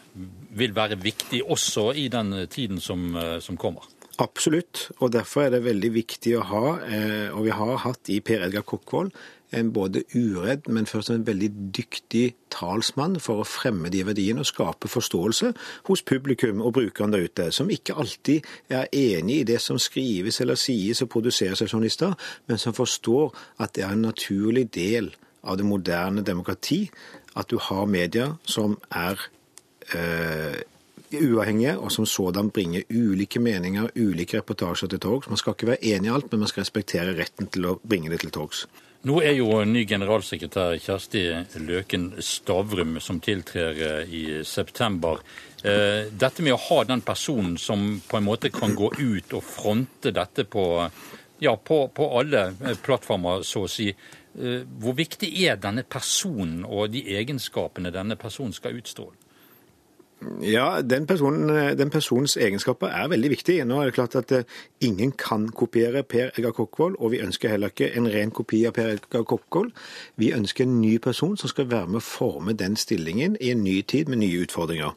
vil 0.56 0.76
være 0.76 0.96
viktig 1.02 1.42
også 1.44 1.90
i 2.00 2.08
den 2.08 2.32
tiden 2.48 2.80
som, 2.80 3.10
eh, 3.20 3.40
som 3.44 3.60
kommer? 3.60 3.84
Absolutt, 4.24 4.92
og 5.04 5.12
derfor 5.12 5.44
er 5.44 5.58
det 5.58 5.66
veldig 5.66 5.90
viktig 5.92 6.38
å 6.40 6.46
ha, 6.48 6.68
eh, 6.88 7.34
og 7.36 7.44
vi 7.50 7.52
har 7.52 7.82
hatt 7.84 8.12
i 8.14 8.22
Per 8.24 8.46
Edgar 8.48 8.64
Kokkvold, 8.64 9.12
en 9.52 9.72
både 9.74 10.04
uredd, 10.16 10.70
men 10.70 10.88
først 10.90 11.12
en 11.14 11.26
veldig 11.28 11.50
dyktig 11.76 12.36
talsmann 12.54 13.20
for 13.24 13.42
å 13.42 13.48
fremme 13.48 13.92
de 13.94 14.04
verdiene 14.08 14.44
og 14.44 14.50
skape 14.50 14.90
forståelse 14.92 15.52
hos 15.90 16.04
publikum 16.08 16.64
og 16.66 16.76
brukerne 16.80 17.16
der 17.16 17.28
ute, 17.30 17.50
som 17.56 17.70
ikke 17.72 17.98
alltid 18.02 18.48
er 18.70 18.90
enig 18.92 19.42
i 19.42 19.48
det 19.52 19.60
som 19.64 19.80
skrives 19.82 20.42
eller 20.42 20.60
sies 20.60 21.04
og 21.06 21.12
produseres 21.14 21.62
av 21.62 21.70
journalister, 21.72 22.16
men 22.48 22.62
som 22.62 22.76
forstår 22.76 23.32
at 23.64 23.76
det 23.76 23.86
er 23.86 23.96
en 23.96 24.08
naturlig 24.10 24.68
del 24.76 25.14
av 25.46 25.60
det 25.60 25.68
moderne 25.68 26.26
demokrati 26.26 26.86
at 27.36 27.52
du 27.52 27.60
har 27.62 27.86
medier 27.86 28.38
som 28.48 28.78
er 28.90 29.20
eh, 29.94 30.64
uavhengige, 31.16 31.78
og 31.78 31.92
som 31.92 32.06
sådan 32.06 32.50
bringer 32.52 32.84
ulike 32.90 33.40
meninger, 33.40 33.90
ulike 33.96 34.38
reportasjer 34.38 34.90
til 34.90 35.00
torgs. 35.00 35.30
Man 35.30 35.38
skal 35.38 35.54
ikke 35.54 35.68
være 35.68 35.84
enig 35.84 36.10
i 36.10 36.14
alt, 36.14 36.32
men 36.32 36.44
man 36.44 36.52
skal 36.52 36.66
respektere 36.66 37.16
retten 37.18 37.48
til 37.48 37.70
å 37.70 37.78
bringe 37.84 38.10
det 38.12 38.24
til 38.24 38.34
torgs. 38.36 38.66
Nå 39.06 39.20
er 39.22 39.36
jo 39.38 39.60
ny 39.70 39.84
generalsekretær 39.86 40.80
Kjersti 40.82 41.20
Løken 41.62 42.08
Stavrum 42.26 42.96
som 42.98 43.20
tiltrer 43.22 43.78
eh, 43.78 44.14
i 44.18 44.22
september. 44.42 45.20
Eh, 45.62 46.08
dette 46.10 46.42
med 46.42 46.56
å 46.56 46.64
ha 46.64 46.80
den 46.90 47.04
personen 47.06 47.54
som 47.62 47.84
på 48.02 48.18
en 48.18 48.26
måte 48.26 48.50
kan 48.50 48.74
gå 48.74 48.90
ut 48.98 49.36
og 49.38 49.46
fronte 49.46 50.10
dette 50.10 50.48
på, 50.50 50.66
ja, 51.38 51.54
på, 51.54 51.78
på 51.94 52.08
alle 52.18 52.48
eh, 52.50 52.80
plattformer, 52.82 53.46
så 53.46 53.68
å 53.68 53.70
si. 53.70 53.92
Hvor 54.36 54.98
viktig 54.98 55.30
er 55.46 55.62
denne 55.62 55.86
personen 55.88 56.66
og 56.66 56.90
de 56.92 57.06
egenskapene 57.16 57.94
denne 57.94 58.18
personen 58.20 58.58
skal 58.58 58.82
utstråle? 58.82 59.25
Ja, 60.42 60.82
den, 60.82 61.06
personen, 61.08 61.78
den, 61.78 61.90
personens 61.90 62.38
egenskaper 62.38 62.88
er 62.88 63.10
veldig 63.12 63.30
viktig. 63.30 63.58
Nå 63.68 63.82
er 63.82 63.90
det 63.90 63.96
klart 63.98 64.16
at 64.16 64.32
eh, 64.32 64.46
ingen 64.82 65.12
kan 65.12 65.50
kopiere 65.52 66.06
Per 66.08 66.32
Eggar 66.38 66.54
Kokkvold, 66.56 66.96
og 67.00 67.12
vi 67.12 67.20
ønsker 67.22 67.52
heller 67.52 67.74
ikke 67.74 67.92
en 68.00 68.08
ren 68.10 68.32
kopi 68.32 68.62
av 68.66 68.74
Per 68.78 68.94
Eggar 68.94 69.26
Kokkvold. 69.28 69.74
Vi 70.16 70.32
ønsker 70.34 70.64
en 70.64 70.80
ny 70.82 70.96
person 71.04 71.36
som 71.38 71.52
skal 71.52 71.68
være 71.70 71.92
med 71.92 72.00
å 72.00 72.06
forme 72.06 72.56
den 72.56 72.78
stillingen 72.80 73.36
i 73.42 73.52
en 73.52 73.64
ny 73.64 73.82
tid 73.82 74.10
med 74.10 74.24
nye 74.24 74.46
utfordringer. 74.48 74.96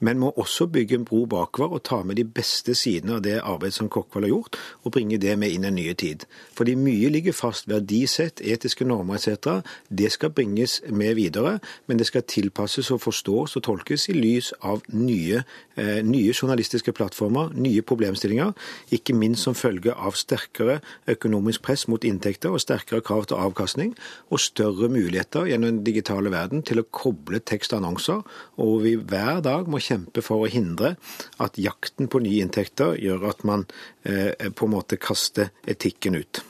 Men 0.00 0.22
må 0.22 0.32
også 0.32 0.66
bygge 0.72 0.98
en 0.98 1.04
bro 1.04 1.22
bakover 1.28 1.78
og 1.78 1.84
ta 1.84 2.00
med 2.02 2.16
de 2.16 2.24
beste 2.24 2.74
sidene 2.74 3.18
av 3.18 3.22
det 3.28 3.36
arbeidet 3.42 3.76
som 3.76 3.92
Kokkvold 3.92 4.26
har 4.26 4.32
gjort, 4.32 4.58
og 4.82 4.96
bringe 4.96 5.20
det 5.20 5.36
med 5.38 5.52
inn 5.52 5.68
i 5.68 5.70
en 5.70 5.78
ny 5.78 5.86
tid. 5.92 6.24
Fordi 6.56 6.74
mye 6.80 7.12
ligger 7.12 7.36
fast, 7.36 7.68
verdisett, 7.68 8.40
etiske 8.40 8.88
normer 8.88 9.20
etc. 9.20 9.60
Det 9.92 10.10
skal 10.16 10.32
bringes 10.32 10.80
med 10.88 11.14
videre, 11.20 11.58
men 11.86 12.00
det 12.00 12.08
skal 12.08 12.24
tilpasses 12.24 12.90
og 12.90 13.04
forstås 13.04 13.60
og 13.60 13.66
tolkes 13.68 14.08
i 14.08 14.18
lys 14.18 14.53
av 14.62 14.82
nye, 14.92 15.42
eh, 15.76 16.00
nye, 16.04 16.32
journalistiske 16.32 16.92
plattformer, 16.92 17.52
nye 17.54 17.82
problemstillinger, 17.82 18.52
ikke 18.92 19.14
minst 19.14 19.44
som 19.44 19.54
følge 19.54 19.94
av 19.94 20.16
sterkere 20.18 20.80
økonomisk 21.08 21.62
press 21.62 21.86
mot 21.88 22.04
inntekter 22.04 22.54
og 22.54 22.60
sterkere 22.60 23.02
krav 23.02 23.26
til 23.26 23.36
avkastning, 23.36 23.94
og 24.30 24.40
større 24.40 24.88
muligheter 24.88 25.48
gjennom 25.50 25.70
den 25.70 25.84
digitale 25.84 26.30
verden 26.30 26.62
til 26.62 26.82
å 26.82 26.88
koble 26.90 27.40
tekst 27.40 27.72
og 27.72 27.82
annonser, 27.82 28.24
og 28.58 28.82
vi 28.82 28.96
hver 28.96 29.40
dag 29.44 29.68
må 29.68 29.82
kjempe 29.82 30.22
for 30.22 30.44
å 30.44 30.50
hindre 30.50 30.96
at 31.38 31.58
jakten 31.58 32.08
på 32.08 32.22
nye 32.24 32.42
inntekter 32.44 32.98
gjør 33.00 33.30
at 33.30 33.44
man 33.44 33.66
eh, 34.04 34.32
på 34.50 34.66
en 34.66 34.76
måte 34.76 35.00
kaster 35.00 35.50
etikken 35.66 36.18
ut. 36.20 36.44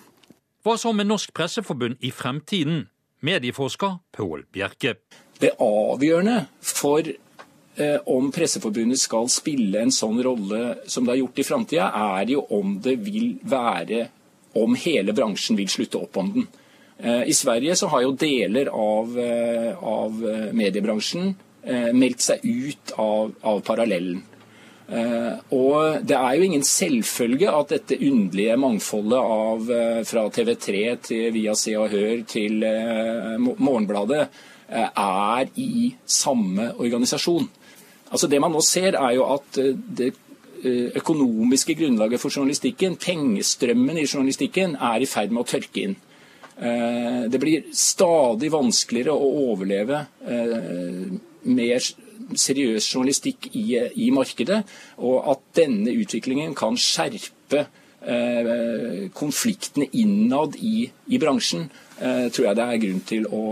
Hva 0.65 0.79
så 0.81 0.95
med 0.97 1.11
Norsk 1.11 1.35
Presseforbund 1.37 1.99
i 2.01 2.09
fremtiden? 2.09 2.87
Medieforsker 3.25 3.99
Pål 4.17 4.47
Bjerke. 4.53 4.95
Det 5.41 5.51
avgjørende 5.61 6.47
for 6.61 7.09
om 8.07 8.29
Presseforbundet 8.31 9.01
skal 9.03 9.27
spille 9.33 9.81
en 9.83 9.91
sånn 9.91 10.21
rolle 10.23 10.77
som 10.87 11.03
det 11.03 11.15
har 11.15 11.23
gjort 11.25 11.41
i 11.43 11.47
framtida, 11.47 11.89
er 12.19 12.31
jo 12.31 12.45
om 12.55 12.77
det 12.83 12.95
vil 13.03 13.33
være 13.43 14.05
om 14.55 14.77
hele 14.79 15.15
bransjen 15.15 15.59
vil 15.59 15.71
slutte 15.71 15.99
opp 15.99 16.17
om 16.21 16.31
den. 16.35 16.47
Eh, 16.99 17.23
I 17.23 17.35
Sverige 17.35 17.77
så 17.77 17.87
har 17.87 18.05
jo 18.05 18.13
deler 18.19 18.71
av, 18.71 19.19
eh, 19.19 19.83
av 19.83 20.23
mediebransjen 20.53 21.35
meldt 21.97 22.21
seg 22.21 22.43
ut 22.45 22.91
av, 23.01 23.31
av 23.41 23.63
parallellen. 23.65 24.19
Og 25.57 26.03
det 26.05 26.13
er 26.19 26.35
jo 26.37 26.45
ingen 26.45 26.67
selvfølge 26.69 27.49
at 27.49 27.71
dette 27.73 27.97
underlige 27.97 28.59
mangfoldet 28.61 29.17
av 29.17 29.71
fra 30.05 30.27
TV3 30.29 30.83
til 31.09 31.33
Via 31.33 31.55
Se 31.57 31.73
og 31.81 31.89
Hør 31.89 32.21
til 32.29 32.61
Morgenbladet 33.41 34.27
er 34.69 35.49
i 35.57 35.95
samme 36.05 36.69
organisasjon. 36.77 37.49
Altså 38.15 38.31
Det 38.31 38.41
man 38.41 38.55
nå 38.55 38.63
ser, 38.63 38.95
er 38.95 39.17
jo 39.17 39.27
at 39.35 39.59
eh, 39.59 39.75
det 39.75 40.13
eh, 40.63 40.95
økonomiske 41.01 41.75
grunnlaget 41.81 42.23
for 42.23 42.31
journalistikken, 42.31 42.97
pengestrømmen 43.03 43.99
i 43.99 44.07
journalistikken, 44.07 44.77
er 44.79 45.03
i 45.03 45.11
ferd 45.11 45.35
med 45.35 45.43
å 45.43 45.49
tørke 45.51 45.83
inn. 45.83 45.97
Eh, 46.55 47.25
det 47.33 47.41
blir 47.43 47.67
stadig 47.75 48.53
vanskeligere 48.55 49.17
å 49.19 49.33
overleve 49.51 50.05
mer 51.45 51.89
seriøs 52.39 52.87
journalistikk 52.87 53.51
i, 53.59 53.65
i 54.07 54.13
markedet, 54.15 54.63
og 55.03 55.27
at 55.35 55.43
denne 55.59 55.93
utviklingen 55.93 56.55
kan 56.57 56.79
skjerpe 56.79 57.67
konfliktene 59.17 59.87
innad 59.97 60.59
i, 60.61 60.85
i 61.09 61.19
bransjen, 61.21 61.71
tror 61.97 62.47
jeg 62.51 62.59
det 62.59 62.65
er 62.65 62.81
grunn 62.83 62.99
til 63.09 63.25
å, 63.33 63.45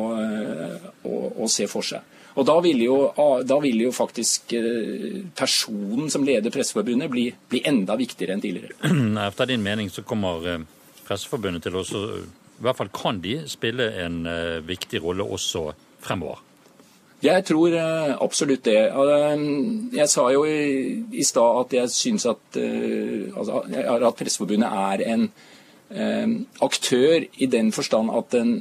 å, 1.08 1.20
å 1.40 1.48
se 1.48 1.64
for 1.72 1.88
seg. 1.88 2.04
Og 2.32 2.46
da 2.48 2.54
ville 2.64 2.86
jo, 2.86 2.98
da 3.44 3.58
vil 3.60 3.82
jo, 3.86 3.90
faktisk 3.92 4.54
eh, 4.56 5.24
personen 5.36 6.08
som 6.12 6.24
leder 6.24 6.52
Presseforbundet 6.52 7.10
bli, 7.12 7.26
bli 7.48 7.60
enda 7.68 7.96
viktigere 8.00 8.36
enn 8.36 8.44
tidligere. 8.44 8.76
Etter 9.26 9.50
din 9.52 9.64
mening 9.64 9.90
så 9.92 10.04
kommer 10.06 10.46
eh, 10.48 10.62
Presseforbundet 11.04 11.66
til 11.66 11.76
å 11.76 11.84
I 11.84 12.64
hvert 12.64 12.78
fall 12.78 12.92
kan 12.94 13.20
de 13.24 13.42
spille 13.52 13.90
en 14.04 14.24
eh, 14.28 14.62
viktig 14.64 15.02
rolle 15.04 15.26
også 15.28 15.68
fremover? 16.02 16.40
Jeg 17.22 17.44
tror 17.46 17.76
absolutt 18.18 18.64
det. 18.66 18.80
Jeg 19.94 20.06
sa 20.10 20.24
jo 20.34 20.40
i, 20.42 21.04
i 21.14 21.22
stad 21.22 21.60
at 21.60 21.76
jeg 21.76 21.92
syns 21.94 22.24
at, 22.26 22.58
altså, 22.58 23.60
at 23.62 24.16
Presseforbundet 24.18 24.66
er 24.66 25.04
en 25.12 25.28
aktør 26.66 27.22
i 27.22 27.46
den 27.46 27.70
forstand 27.70 28.10
at 28.10 28.34
den 28.34 28.56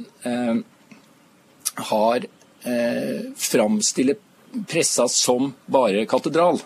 har 1.90 2.28
eh, 2.64 3.32
framstille 3.36 4.16
pressa 4.68 5.08
som 5.08 5.52
bare 5.66 6.06
katedral. 6.06 6.60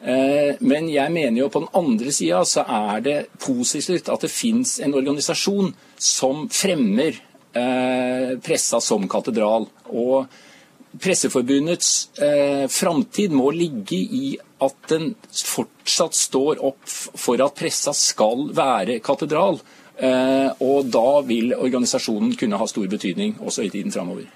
Eh, 0.00 0.54
men 0.60 0.90
jeg 0.92 1.12
mener 1.12 1.42
jo 1.42 1.48
på 1.50 1.64
den 1.64 1.72
andre 1.80 2.12
sida 2.14 2.44
så 2.46 2.62
er 2.62 3.00
det 3.02 3.16
positivt 3.42 4.10
at 4.12 4.26
det 4.26 4.30
fins 4.30 4.78
en 4.84 4.94
organisasjon 4.94 5.72
som 5.98 6.46
fremmer 6.52 7.18
eh, 7.52 8.36
pressa 8.44 8.80
som 8.84 9.08
katedral. 9.10 9.66
Og 9.90 10.28
Presseforbundets 10.98 12.08
eh, 12.16 12.64
framtid 12.72 13.34
må 13.36 13.50
ligge 13.52 13.98
i 13.98 14.30
at 14.64 14.88
den 14.88 15.10
fortsatt 15.28 16.16
står 16.16 16.62
opp 16.64 16.88
for 16.88 17.42
at 17.44 17.58
pressa 17.58 17.92
skal 17.94 18.48
være 18.56 18.98
katedral. 19.04 19.60
Eh, 19.98 20.48
og 20.64 20.88
da 20.94 21.20
vil 21.28 21.52
organisasjonen 21.58 22.32
kunne 22.40 22.58
ha 22.58 22.70
stor 22.70 22.88
betydning 22.90 23.36
også 23.42 23.66
i 23.66 23.72
tiden 23.74 23.92
framover. 23.94 24.26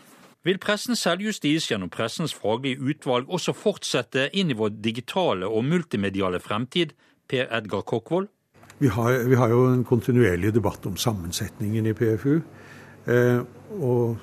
Vil 0.42 0.59
pressens 0.59 1.05
selvjustis 1.05 1.68
gjennom 1.70 1.90
pressens 1.92 2.33
faglige 2.35 2.83
utvalg 2.83 3.28
også 3.31 3.55
fortsette 3.55 4.26
inn 4.35 4.50
i 4.50 4.57
vår 4.59 4.72
digitale 4.83 5.46
og 5.46 5.62
multimediale 5.68 6.40
fremtid, 6.42 6.96
Per 7.31 7.46
Edgar 7.55 7.85
Kokkvold? 7.87 8.26
Vi 8.83 8.88
vi 8.90 9.37
har, 9.38 9.48
jo 9.48 9.68
en 9.70 9.85
kontinuerlig 9.85 10.50
debatt 10.55 10.87
om 10.87 10.96
sammensetningen 10.96 11.87
i 11.87 11.92
PFU. 11.94 12.40
Eh, 13.07 13.38
og 13.78 14.16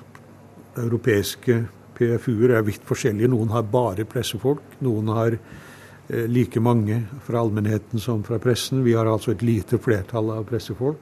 europeiske 0.76 1.56
PFU-er 1.96 2.58
er 2.58 2.66
vidt 2.68 2.84
forskjellige. 2.84 3.30
Noen 3.32 3.48
har 3.54 3.64
bare 3.72 4.04
pressefolk. 4.04 4.76
Noen 4.84 5.08
har 5.16 5.38
eh, 5.38 6.26
like 6.28 6.60
mange 6.60 7.00
fra 7.24 7.40
allmennheten 7.40 7.98
som 7.98 8.20
fra 8.22 8.38
pressen. 8.38 8.84
Vi 8.84 8.92
har 8.92 9.08
altså 9.08 9.32
et 9.32 9.42
lite 9.42 9.80
flertall 9.80 10.28
av 10.36 10.44
pressefolk. 10.52 11.00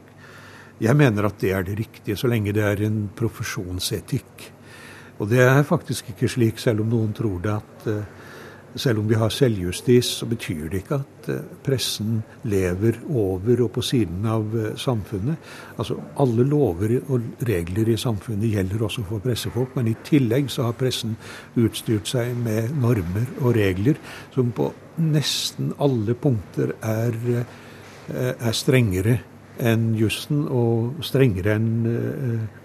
Jeg 0.78 0.94
mener 0.94 1.26
at 1.26 1.40
det 1.42 1.50
er 1.50 1.66
det 1.66 1.74
riktige, 1.80 2.16
så 2.16 2.30
lenge 2.30 2.54
det 2.54 2.62
er 2.62 2.84
en 2.86 3.08
profesjonsetikk. 3.18 4.52
Og 5.18 5.26
det 5.30 5.42
er 5.42 5.66
faktisk 5.66 6.12
ikke 6.12 6.30
slik, 6.30 6.60
selv 6.62 6.84
om 6.84 6.92
noen 6.92 7.12
tror 7.16 7.40
det, 7.42 7.54
at 7.58 7.86
uh, 7.90 8.26
selv 8.78 9.00
om 9.00 9.06
vi 9.08 9.16
har 9.18 9.32
selvjustis, 9.34 10.12
så 10.20 10.26
betyr 10.30 10.68
det 10.70 10.82
ikke 10.84 10.98
at 11.00 11.30
uh, 11.32 11.38
pressen 11.66 12.20
lever 12.46 13.00
over 13.10 13.64
og 13.64 13.72
på 13.74 13.82
siden 13.82 14.28
av 14.30 14.52
uh, 14.54 14.68
samfunnet. 14.78 15.40
Altså 15.74 15.96
Alle 16.22 16.46
lover 16.46 17.00
og 17.00 17.42
regler 17.48 17.90
i 17.90 17.96
samfunnet 17.98 18.52
gjelder 18.52 18.84
også 18.86 19.02
for 19.08 19.24
pressefolk, 19.24 19.74
men 19.76 19.90
i 19.90 19.96
tillegg 20.06 20.52
så 20.54 20.68
har 20.68 20.76
pressen 20.78 21.16
utstyrt 21.58 22.10
seg 22.10 22.36
med 22.38 22.70
normer 22.78 23.26
og 23.40 23.56
regler 23.58 23.98
som 24.36 24.52
på 24.54 24.70
nesten 25.02 25.72
alle 25.82 26.14
punkter 26.18 26.72
er, 26.82 27.14
er 28.10 28.54
strengere 28.54 29.20
enn 29.58 29.92
jussen 29.98 30.40
og 30.50 31.04
strengere 31.06 31.54
enn 31.54 31.68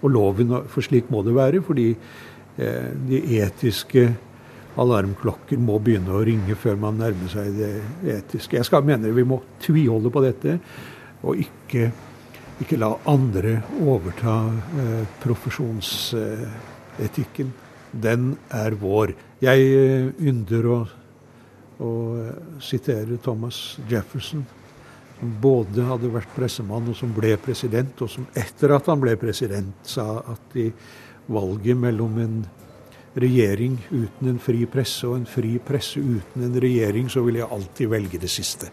og 0.00 0.08
loven. 0.10 0.50
For 0.70 0.82
slik 0.82 1.12
må 1.14 1.22
det 1.26 1.34
være. 1.36 1.62
fordi 1.62 1.92
Eh, 1.94 2.33
de 2.54 3.18
etiske 3.40 4.04
alarmklokker 4.80 5.58
må 5.62 5.76
begynne 5.82 6.14
å 6.14 6.22
ringe 6.26 6.54
før 6.58 6.76
man 6.80 6.98
nærmer 6.98 7.28
seg 7.32 7.46
det 7.58 7.82
etiske. 8.16 8.56
Jeg 8.58 8.66
skal 8.68 8.84
mener 8.86 9.12
vi 9.14 9.24
må 9.26 9.36
tviholde 9.62 10.10
på 10.12 10.20
dette, 10.24 10.52
og 11.24 11.32
ikke, 11.40 11.82
ikke 12.62 12.80
la 12.80 12.90
andre 13.10 13.52
overta 13.84 14.34
eh, 14.82 15.04
profesjonsetikken. 15.22 17.48
Den 17.94 18.36
er 18.54 18.72
vår. 18.80 19.08
Jeg 19.44 19.58
eh, 19.78 20.06
ynder 20.26 20.62
å, 20.66 20.88
å 21.78 21.90
sitere 22.62 23.16
Thomas 23.22 23.78
Jefferson, 23.90 24.44
som 25.14 25.28
både 25.40 25.82
hadde 25.86 26.12
vært 26.12 26.34
pressemann 26.34 26.88
og 26.90 26.96
som 26.98 27.10
ble 27.14 27.36
president, 27.40 28.02
og 28.02 28.08
som 28.10 28.26
etter 28.34 28.70
at 28.74 28.86
han 28.90 29.00
ble 29.00 29.16
president, 29.20 29.74
sa 29.86 30.22
at 30.34 30.40
de 30.56 30.72
valget 31.28 31.76
mellom 31.76 32.18
en 32.18 32.36
regjering 33.14 33.78
uten 33.90 34.28
en 34.28 34.38
fri 34.42 34.66
presse 34.66 35.06
og 35.06 35.20
en 35.20 35.26
fri 35.28 35.56
presse 35.62 36.00
uten 36.00 36.44
en 36.44 36.60
regjering, 36.60 37.10
så 37.10 37.22
vil 37.22 37.40
jeg 37.40 37.50
alltid 37.50 37.88
velge 37.88 38.20
det 38.20 38.30
siste. 38.30 38.70